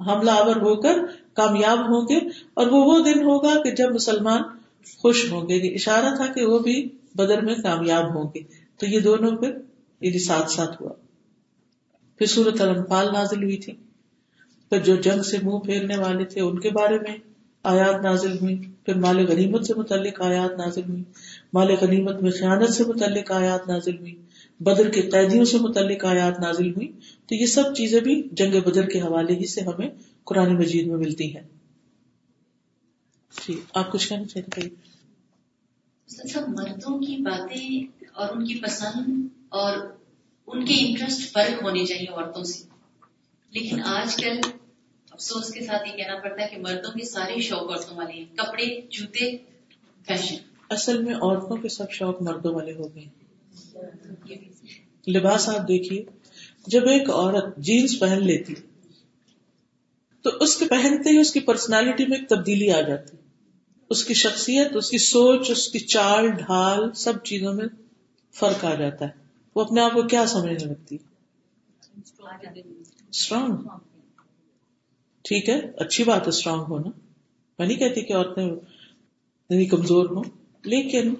حملہ 0.00 0.30
آور 0.30 0.56
ہو 0.56 0.80
کر 0.80 0.98
کامیاب 1.32 1.78
ہوں 1.78 2.02
گے 2.02 2.16
اور 2.54 2.66
وہ 2.66 2.84
وہ 2.84 3.04
دن 3.04 3.22
ہوگا 3.22 3.62
کہ 3.62 3.70
جب 3.70 3.94
مسلمان 3.94 4.42
خوش 4.98 5.32
ہوں 5.32 5.48
گے۔ 5.48 5.74
اشارہ 5.74 6.14
تھا 6.16 6.26
کہ 6.32 6.44
وہ 6.44 6.58
بھی 6.58 6.88
بدر 7.14 7.40
میں 7.40 7.54
کامیاب 7.54 8.14
ہوں 8.14 8.30
گے۔ 8.34 8.42
تو 8.78 8.86
یہ 8.86 9.00
دونوں 9.00 9.30
پھر 9.30 9.50
یعنی 10.00 10.18
ساتھ 10.18 10.50
ساتھ 10.50 10.82
ہوا۔ 10.82 10.92
پھر 12.18 12.26
سورت 12.26 12.60
الانفال 12.60 13.06
نازل 13.12 13.42
ہوئی 13.42 13.56
تھی۔ 13.56 13.72
پھر 14.68 14.78
جو 14.78 14.96
جنگ 14.96 15.22
سے 15.22 15.36
منہ 15.42 15.58
پھیرنے 15.58 15.96
والے 15.96 16.24
تھے 16.24 16.40
ان 16.40 16.58
کے 16.58 16.70
بارے 16.70 16.98
میں 16.98 17.16
آیات 17.62 18.04
نازل 18.04 18.38
ہوئی۔ 18.38 18.58
پھر 18.84 18.94
مال 18.94 19.26
غنیمت 19.26 19.66
سے 19.66 19.74
متعلق 19.74 20.20
آیات 20.20 20.50
نازل 20.50 20.82
ہوئی۔ 20.88 21.02
مال 21.52 21.74
غنیمت 21.80 22.22
میں 22.22 22.30
خیانت 22.30 22.70
سے 22.70 22.84
متعلق 22.84 23.32
آیات 23.32 23.68
نازل 23.68 23.98
ہوئی۔ 23.98 24.22
بدر 24.60 24.90
کے 24.90 25.02
قیدیوں 25.02 25.44
سے 25.44 25.58
متعلق 25.58 26.04
آیات 26.04 26.40
نازل 26.40 26.70
ہوئی۔ 26.70 26.92
تو 27.26 27.34
یہ 27.34 27.46
سب 27.46 27.74
چیزیں 27.76 28.00
بھی 28.00 28.22
جنگ 28.32 28.60
بدر 28.60 28.88
کے 28.88 29.00
حوالے 29.00 29.34
ہی 29.34 29.46
سے 29.46 29.60
ہمیں 29.60 29.88
قرآن 30.24 30.56
مجید 30.56 30.86
میں 30.86 30.96
ملتی 30.96 31.36
ہیں۔ 31.36 31.42
جی 33.48 33.60
آپ 33.74 33.92
کچھ 33.92 34.08
کہنا 34.08 34.24
چاہتے 34.24 34.60
مردوں 36.48 36.98
کی 36.98 37.16
باتیں 37.16 37.86
اور 38.12 38.28
ان 38.28 38.44
کی 38.44 38.54
پسند 38.54 39.28
اور 39.48 39.76
ان 40.46 40.64
کے 40.64 40.74
انٹرسٹ 40.78 41.32
فرق 41.32 41.62
ہونے 41.62 41.86
چاہیے 41.86 42.12
عورتوں 42.12 42.44
سے۔ 42.44 42.64
لیکن 43.50 43.82
آج 43.82 44.16
کل 44.16 44.53
افسوس 45.14 45.50
کے 45.52 45.60
ساتھ 45.64 45.88
یہ 45.88 45.96
کہنا 45.96 46.14
پڑتا 46.18 46.42
ہے 46.42 46.48
کہ 46.48 46.58
مردوں 46.58 46.92
کے 46.92 47.04
سارے 47.04 47.40
شوق 47.40 47.70
عورتوں 47.70 47.96
والے 47.96 48.12
ہیں۔ 48.12 48.24
کپڑے 48.36 48.80
جوتے 48.90 49.36
فیشن 50.06 50.36
اصل 50.70 51.02
میں 51.02 51.14
عورتوں 51.14 51.56
کے 51.56 51.68
سب 51.68 51.90
شوق 51.90 52.22
مردوں 52.22 52.54
والے 52.54 52.72
ہو 52.72 52.88
گئے 52.94 53.04
لباس 55.10 55.48
آپ 55.48 55.68
دیکھیے 55.68 56.02
جب 56.66 56.88
ایک 56.88 57.10
عورت 57.10 57.56
جینس 57.56 57.98
پہن 58.00 58.26
لیتی 58.26 58.54
تو 60.22 60.30
اس 60.40 60.56
کے 60.56 60.64
پہنتے 60.64 61.10
ہی 61.10 61.18
اس 61.18 61.32
کی 61.32 61.40
پرسنالٹی 61.40 62.06
میں 62.06 62.18
ایک 62.18 62.28
تبدیلی 62.28 62.70
آ 62.70 62.80
جاتی۔ 62.80 63.16
اس 63.90 64.04
کی 64.04 64.14
شخصیت 64.14 64.76
اس 64.76 64.90
کی 64.90 64.98
سوچ 64.98 65.50
اس 65.50 65.68
کی 65.68 65.78
چال 65.78 66.28
ڈھال 66.28 66.92
سب 66.92 67.24
چیزوں 67.24 67.52
میں 67.52 67.66
فرق 68.32 68.64
آ 68.64 68.74
جاتا 68.74 69.04
ہے۔ 69.04 69.10
وہ 69.54 69.64
اپنے 69.64 69.80
آپ 69.80 69.92
کو 69.92 70.02
کیا 70.02 70.26
سمجھنے 70.26 70.64
لگتی؟ 70.64 70.96
اسٹرانگ 73.10 73.56
ٹھیک 75.24 75.48
ہے، 75.48 75.60
اچھی 75.76 76.04
بات 76.04 76.22
ہے 76.22 76.28
اسٹرانگ 76.28 76.60
ہونا۔ 76.60 76.90
میں 77.58 77.66
نہیں 77.66 77.78
کہتی 77.78 78.00
کہ 78.00 78.12
عورتیں 78.12 79.64
کمزور 79.64 80.10
ہوں، 80.10 80.22
لیکن 80.64 81.14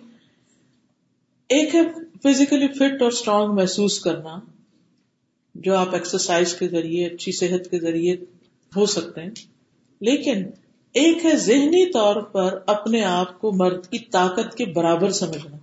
ایک 1.49 1.75
ہے 1.75 1.81
فزیکلی 2.23 2.69
فٹ 2.69 3.03
اور 3.03 3.11
اسٹرانگ 3.11 3.55
محسوس 3.55 4.01
کرنا، 4.01 4.41
جو 5.55 5.77
آپ 5.77 5.95
ایکسرسائز 5.95 6.55
کے 6.55 6.69
ذریعے، 6.69 7.07
اچھی 7.07 7.33
صحت 7.33 7.71
کے 7.71 7.79
ذریعے 7.81 8.17
ہو 8.77 8.87
سکتے 8.87 9.23
ہیں۔ 9.23 9.31
لیکن 10.01 10.45
ایک 10.93 11.25
ہے 11.25 11.37
ذہنی 11.37 11.93
طور 11.93 12.23
پر 12.23 12.59
اپنے 12.67 13.05
آپ 13.05 13.41
کو 13.41 13.53
مرد 13.53 13.87
کی 13.87 13.99
طاقت 13.99 14.57
کے 14.57 14.67
برابر 14.67 15.11
سمجھنا 15.11 15.57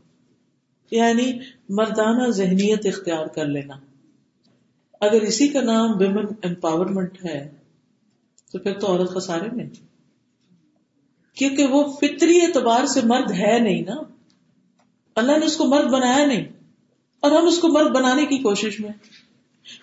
یعنی 0.92 1.40
مردانہ 1.70 2.30
ذہنیت 2.30 2.86
اختیار 2.86 3.26
کر 3.26 3.46
لینا۔ 3.46 3.76
اگر 5.00 5.22
اسی 5.22 5.48
کا 5.48 5.62
نام 5.62 5.98
ویمن 5.98 6.26
امپاورمنٹ 6.44 7.26
ہے 7.26 7.61
تو 8.52 8.60
پھر 8.60 8.80
تو 8.80 8.88
عورت 8.88 9.14
خسارے 9.14 9.50
میں 9.56 9.66
کیونکہ 11.36 11.66
وہ 11.66 11.84
فطری 11.84 12.42
اعتبار 12.42 12.86
سے 12.86 13.02
مرد 13.04 13.32
ہے 13.32 13.60
نہیں 13.60 13.82
نا۔ 13.82 13.96
اللہ 15.16 15.38
نے 15.38 15.46
اس 15.46 15.58
کو 15.58 15.66
مرد 15.66 15.92
بنایا 15.92 16.26
نہیں۔ 16.26 16.46
اور 17.20 17.32
ہم 17.32 17.48
اس 17.48 17.60
کو 17.60 17.68
مرد 17.68 17.88
بنانے 17.88 18.26
کی 18.26 18.38
کوشش 18.38 18.80
میں 18.80 18.90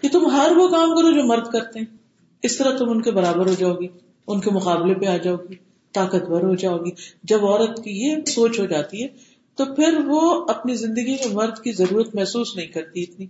کہ 0.03 0.09
تم 0.09 0.27
ہر 0.27 0.53
وہ 0.57 0.69
کام 0.69 0.95
کرو 0.97 1.13
جو 1.13 1.25
مرد 1.25 1.47
کرتے 1.53 1.79
ہیں۔ 1.79 1.97
اس 2.43 2.57
طرح 2.57 2.77
تم 2.77 2.91
ان 2.91 3.03
کے 3.03 3.11
برابر 3.11 3.47
ہو 3.47 3.55
جاؤ 3.59 3.75
گی۔ 3.75 3.89
ان 4.27 4.41
کے 4.41 4.51
مقابلے 4.51 4.95
پہ 4.95 5.07
آ 5.07 5.17
جاؤ 5.17 5.37
گی۔ 5.37 5.55
طاقتور 5.93 6.43
ہو 6.43 6.55
جاؤ 6.55 6.79
گی۔ 6.79 6.91
جب 7.23 7.47
عورت 7.47 7.85
کی 7.85 7.91
یہ 7.91 8.17
سوچ 8.27 8.61
ہو 8.61 8.67
جاتی 8.67 9.03
ہے، 9.03 9.09
تو 9.55 9.65
پھر 9.65 9.99
وہ 10.07 10.47
اپنی 10.49 10.75
زندگی 10.75 11.13
میں 11.13 11.35
مرد 11.35 11.59
کی 11.59 11.73
ضرورت 11.73 12.15
محسوس 12.15 12.57
نہیں 12.57 12.67
کرتی 12.67 13.03
اتنی۔ 13.03 13.27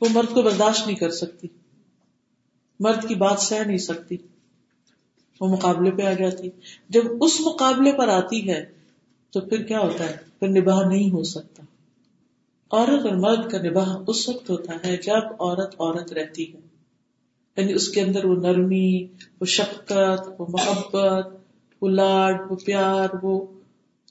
وہ 0.00 0.08
مرد 0.10 0.34
کو 0.34 0.42
برداشت 0.42 0.86
نہیں 0.86 0.96
کر 0.96 1.10
سکتی۔ 1.10 1.48
مرد 2.80 3.08
کی 3.08 3.14
بات 3.14 3.40
سہ 3.40 3.54
نہیں 3.66 3.78
سکتی، 3.78 4.16
وہ 5.40 5.48
مقابلے 5.48 5.90
پہ 5.90 6.02
آ 6.02 6.12
جاتی۔ 6.12 6.50
جب 6.88 7.02
اس 7.20 7.40
مقابلے 7.40 7.92
پر 7.92 8.08
آتی 8.08 8.50
ہے 8.50 8.64
تو 9.30 9.40
پھر 9.40 9.62
کیا 9.62 9.80
ہوتا 9.80 10.04
ہے؟ 10.04 10.16
پھر 10.40 10.48
نباہ 10.48 10.88
نہیں 10.88 11.10
ہو 11.10 11.22
سکتا۔ 11.22 11.62
عورت 12.70 13.06
اور 13.06 13.12
مرد 13.12 13.50
کا 13.50 13.58
نباہ 13.58 13.96
اس 14.06 14.28
وقت 14.28 14.50
ہوتا 14.50 14.72
ہے 14.84 14.96
جب 14.96 15.32
عورت 15.40 15.74
عورت 15.78 16.12
رہتی 16.12 16.54
ہے۔ 16.54 16.58
یعنی 17.56 17.72
اس 17.72 17.88
کے 17.88 18.00
اندر 18.00 18.24
وہ 18.24 18.34
نرمی، 18.34 19.06
وہ 19.40 19.44
شفقت، 19.46 20.40
وہ 20.40 20.46
محبت، 20.48 21.26
وہ 21.82 21.88
لاڈ، 21.88 22.40
وہ 22.50 22.56
پیار، 22.56 23.08
وہ 23.22 23.46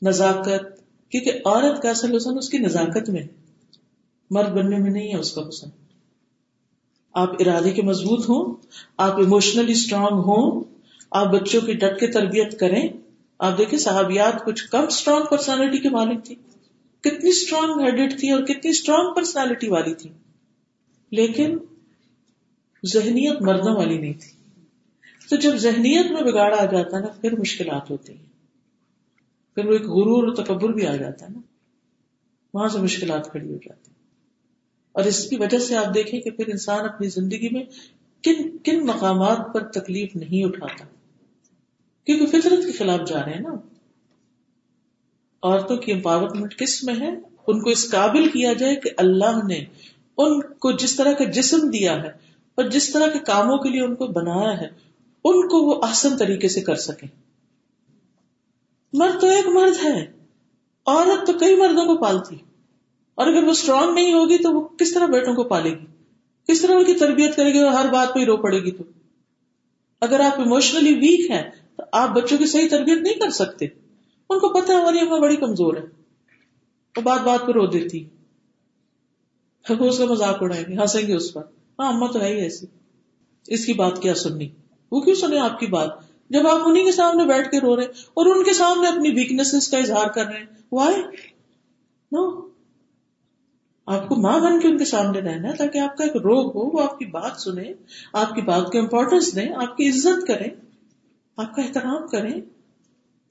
نزاکت۔ 0.02 0.84
کیونکہ 1.12 1.32
عورت 1.45 1.82
کا 1.82 1.89
اصل 1.89 2.15
حسن 2.15 2.38
اس 2.38 2.49
کی 2.49 2.58
نزاکت 2.58 3.10
میں 3.10 3.23
مرد 4.32 4.49
بننے 4.49 4.78
میں 4.78 4.91
نہیں 4.91 5.13
ہے 5.13 5.17
اس 5.17 5.32
کا 5.32 5.41
حسن 5.49 5.69
آپ 7.13 7.30
ارادے 7.39 7.71
کے 7.71 7.82
مضبوط 7.82 8.30
ہوں، 8.30 8.56
آپ 8.97 9.19
ایموشنلی 9.19 9.71
اسٹرانگ 9.71 10.17
ہوں، 10.19 10.63
آپ 11.12 11.28
بچوں 11.28 11.62
کی 11.62 11.73
ڈٹ 11.73 11.99
کے 11.99 12.08
تربیت 12.08 12.60
کریں۔ 12.60 12.89
آپ 13.39 13.58
دیکھیں، 13.58 13.80
صحابیات 13.80 14.45
کچھ 14.45 14.69
کم 14.69 14.84
اسٹرانگ 14.84 15.26
پرسنالٹی 15.26 15.78
کے 15.78 15.89
مالک 15.89 16.26
تھی 16.26 16.36
کتنی 17.02 17.30
اسٹرانگ 17.30 17.82
ہیڈیڈ 17.82 18.19
تھی 18.19 18.32
اور 18.32 18.41
کتنی 18.41 18.69
اسٹرانگ 18.69 19.13
پرسنالٹی 19.13 19.69
والی 19.69 19.93
تھی 19.93 20.10
لیکن 21.12 21.58
ذہنیت 22.86 23.41
مردوں 23.41 23.76
والی 23.76 23.97
نہیں 23.97 24.13
تھی۔ 24.13 24.32
تو 25.30 25.36
جب 25.36 25.56
ذہنیت 25.56 26.12
میں 26.12 26.21
بگاڑ 26.21 26.54
آ 26.54 26.65
جاتا 26.65 26.97
ہے 26.97 27.02
نا، 27.02 27.08
پھر 27.08 27.39
مشکلات 27.39 27.91
ہوتی 27.91 28.13
ہیں۔ 28.13 28.26
پھر 29.56 29.65
وہ 29.65 29.71
ایک 29.71 29.82
غرور 29.82 30.28
اور 30.28 30.45
تکبر 30.45 30.69
بھی 30.69 30.88
آ 30.88 30.95
جاتا 30.95 31.26
ہے 31.26 31.32
نا۔ 31.34 31.39
وہاں 32.54 32.67
سے 32.67 32.78
مشکلات 32.78 33.32
کھڑی 33.32 33.47
ہو 33.47 33.58
جاتی 33.58 33.91
اور 34.93 35.03
اس 35.03 35.29
کی 35.29 35.36
وجہ 35.36 35.60
سے 35.60 35.75
آپ 35.75 35.93
دیکھیں 35.93 36.21
کہ 36.21 36.32
پھر 36.32 36.47
انسان 36.47 36.86
اپنی 36.86 37.08
زندگی 37.08 37.49
میں 37.49 37.63
کن 38.23 38.58
کن 38.58 38.86
مقامات 38.86 39.53
پر 39.53 39.63
تکلیف 39.63 40.15
نہیں 40.15 40.45
اٹھاتا؟ 40.45 40.86
کیونکہ 42.06 42.25
فطرت 42.25 42.65
کے 42.65 42.71
خلاف 42.71 42.99
جا 43.08 43.25
رہے 43.25 43.34
ہیں 43.34 43.39
نا۔ 43.39 43.56
عورتوں 45.43 45.77
کی 45.77 45.91
امپاورمنٹ 45.91 46.58
کس 46.58 46.84
میں 46.84 46.95
ہے؟ 46.99 47.10
ان 47.47 47.62
کو 47.62 47.69
اس 47.69 47.91
قابل 47.91 48.29
کیا 48.29 48.53
جائے 48.53 48.75
کہ 48.75 48.89
اللہ 48.97 49.45
نے 49.47 49.65
ان 50.17 50.41
کو 50.41 50.71
جس 50.71 50.95
طرح 50.95 51.13
کا 51.13 51.23
جسم 51.23 51.69
دیا 51.69 52.03
ہے 52.03 52.10
اور 52.56 52.63
جس 52.63 52.89
طرح 52.89 53.08
کے 53.08 53.19
کاموں 53.19 53.58
کے 53.58 53.69
لیے 53.69 53.82
ان 53.82 53.95
کو 53.95 54.08
بنایا 54.08 54.62
ہے، 54.62 54.67
ان 55.25 55.47
کو 55.47 55.58
وہ 55.58 55.82
آسن 55.84 56.17
طریقے 56.17 56.47
سے 56.47 56.62
کر 56.62 56.75
سکیں۔ 56.75 57.08
مرد 58.93 59.21
تو 59.21 59.27
ایک 59.27 59.47
مرد 59.47 59.86
ہے، 59.86 60.12
عورت 60.86 61.27
تو 61.27 61.34
کئی 61.34 61.56
مردوں 61.56 61.86
کو 61.86 61.97
پالتی 61.97 62.38
اور 63.15 63.28
اگر 63.28 63.43
وہ 63.43 63.52
اسٹرانگ 63.52 63.93
نہیں 63.93 64.13
ہوگی 64.13 64.38
تو 64.38 64.52
وہ 64.52 64.67
کس 64.67 64.93
طرح 64.93 65.06
بیٹوں 65.06 65.36
کو 65.36 65.43
پالے 65.43 65.69
گی؟ 65.69 65.86
کس 66.47 66.62
طرح 66.62 66.73
ان 66.76 66.84
کی 66.84 66.93
تربیت 66.93 67.36
کرے 67.36 67.54
گی 67.54 67.60
اور 67.60 67.71
ہر 67.71 67.89
بات 67.93 68.13
پہ 68.13 68.19
ہی 68.19 68.26
رو 68.26 68.38
پڑے 68.38 68.60
گی 68.60 68.71
تو؟ 68.71 68.84
اگر 70.02 70.19
آپ 70.19 70.39
ایموشنلی 70.39 70.93
ویک 70.93 71.32
ہیں 71.32 71.52
تو 71.78 71.84
آپ 71.91 72.10
بچوں 72.10 72.38
کی 72.38 72.45
صحیح 72.45 72.67
تربیت 72.71 72.97
نہیں 72.97 73.13
کر 73.13 73.30
سکتے۔ 73.30 73.65
ان 74.30 74.39
کو 74.39 74.62
پتا 74.62 74.73
ہے 74.73 74.82
ہماری 74.82 74.99
اما 74.99 75.19
بڑی 75.19 75.36
کمزور 75.36 75.73
ہے۔ 75.76 75.82
وہ 76.97 77.02
بات 77.02 77.21
بات 77.21 77.39
پہ 77.45 77.52
رو 77.52 77.65
دیتی۔ 77.67 78.06
وہ 79.69 79.86
اس 79.86 79.97
کا 79.97 80.06
مذاق 80.06 80.43
اڑائیں 80.43 80.65
گے، 80.67 80.73
ہنسیں 80.73 81.08
گے 81.08 81.15
اس 81.15 81.34
پر۔ 81.34 81.41
ہاں 81.80 81.93
اما 81.93 82.08
تو 82.08 82.21
ہے 82.21 82.34
ہی 82.34 82.41
ایسی۔ 82.41 82.65
اس 83.47 83.65
کی 83.65 83.73
بات 83.73 84.02
کیا 84.02 84.13
سننی؟ 84.13 84.49
وہ 84.91 85.02
کیوں 85.02 85.15
سنے 85.15 85.39
آپ 85.39 85.60
کی 85.60 85.65
بات؟ 85.65 85.89
جب 86.30 86.47
آپ 86.47 86.60
انہیں 86.65 86.86
کے 86.86 86.91
سامنے 86.91 87.26
بیٹھ 87.26 87.52
کے 87.52 87.60
رو 87.60 87.76
رہے 87.76 87.84
اور 87.86 88.36
ان 88.36 88.43
کے 88.43 88.54
سامنے 88.54 88.88
اپنی 88.88 89.10
ویکنیس 89.10 89.67
کا 89.67 89.78
اظہار 89.78 90.08
کر 90.08 90.26
رہے 90.26 90.38
ہیں۔ 90.38 90.45
وائے 90.71 90.97
نو 92.12 92.53
آپ 93.88 94.10
کو 94.10 94.15
ماں 94.15 94.39
بن 94.39 94.60
کے 94.60 94.67
ان 94.67 94.78
کے 94.78 94.86
سامنے 94.86 95.19
رہنا 95.19 95.50
ہے 95.50 95.56
تاکہ 95.56 95.80
آپ 95.80 95.98
کا 95.98 96.04
ایک 96.04 96.15
روگ 96.15 96.50
ہو، 96.56 96.78
وہ 96.78 96.84
آپ 96.84 97.00
کی 97.00 97.06
بات 97.06 97.41
سنیں، 97.41 97.74
آپ 98.13 98.36
کی 98.36 98.41
بات 98.41 98.72
کو 98.72 98.80
امپورٹینس 98.80 99.36
دیں، 99.36 99.50
آپ 99.56 99.78
کی 99.78 99.89
عزت 99.89 100.28
کریں، 100.28 100.50
آپ 101.38 101.56
کا 101.56 101.62
احترام 101.62 102.08
کریں، 102.08 102.41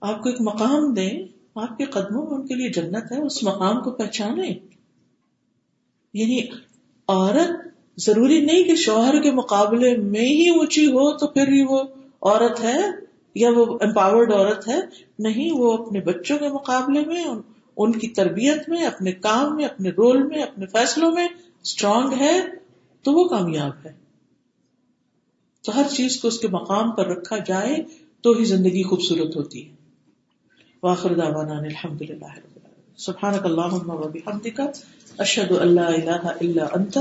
آپ 0.00 0.22
کو 0.22 0.28
ایک 0.28 0.40
مقام 0.40 0.92
دیں، 0.94 1.26
آپ 1.54 1.78
کے 1.78 1.84
قدموں 1.84 2.26
میں 2.26 2.38
ان 2.38 2.46
کے 2.46 2.54
لیے 2.54 2.68
جنت 2.68 3.12
ہے، 3.12 3.20
اس 3.20 3.42
مقام 3.42 3.82
کو 3.82 3.90
پہچانے 3.90 4.48
یعنی 6.14 6.40
عورت 7.08 7.50
ضروری 8.00 8.40
نہیں 8.40 8.62
کہ 8.62 8.74
شوہر 8.74 9.22
کے 9.22 9.30
مقابلے 9.30 9.96
میں 9.96 10.28
ہی 10.28 10.48
اونچی 10.48 10.86
ہو 10.86 11.16
تو 11.16 11.26
پھر 11.26 11.48
ہی 11.48 11.64
وہ 11.64 11.82
عورت 12.20 12.60
ہے 12.60 12.78
یا 13.34 13.50
وہ 13.56 13.78
امپاورڈ 13.80 14.32
عورت 14.32 14.68
ہے، 14.68 14.80
نہیں، 15.18 15.50
وہ 15.52 15.72
اپنے 15.76 16.00
بچوں 16.00 16.38
کے 16.38 16.48
مقابلے 16.48 17.00
میں 17.00 17.24
ان 17.76 17.92
کی 17.92 18.08
تربیت 18.08 18.68
میں، 18.68 18.84
اپنے 18.84 19.12
کام 19.12 19.56
میں، 19.56 19.64
اپنے 19.64 19.88
رول 19.88 20.22
میں، 20.22 20.42
اپنے 20.42 20.66
فیصلوں 20.66 21.12
میں 21.12 21.28
اسٹرانگ 21.62 22.12
ہے 22.20 22.40
تو 23.02 23.12
وہ 23.12 23.28
کامیاب 23.28 23.86
ہے۔ 23.86 23.92
تو 25.62 25.76
ہر 25.76 25.86
چیز 25.90 26.20
کو 26.20 26.28
اس 26.28 26.38
کے 26.38 26.48
مقام 26.48 26.90
پر 26.90 27.06
رکھا 27.06 27.38
جائے 27.38 27.76
تو 28.20 28.32
ہی 28.32 28.44
زندگی 28.44 28.82
خوبصورت 28.82 29.36
ہوتی 29.36 29.68
ہے۔ 29.68 29.74
واخر 30.82 31.14
دعوانا 31.14 31.58
الحمد 31.58 32.02
للہ 32.02 32.40
سبحانك 32.96 33.46
اللهم 33.46 33.90
وبحمدك 33.90 34.60
اشهد 35.18 35.50
ان 35.50 35.74
لا 35.74 35.86
اله 35.86 36.28
الا 36.40 36.66
انت 36.72 36.98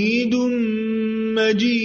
جی 1.53 1.80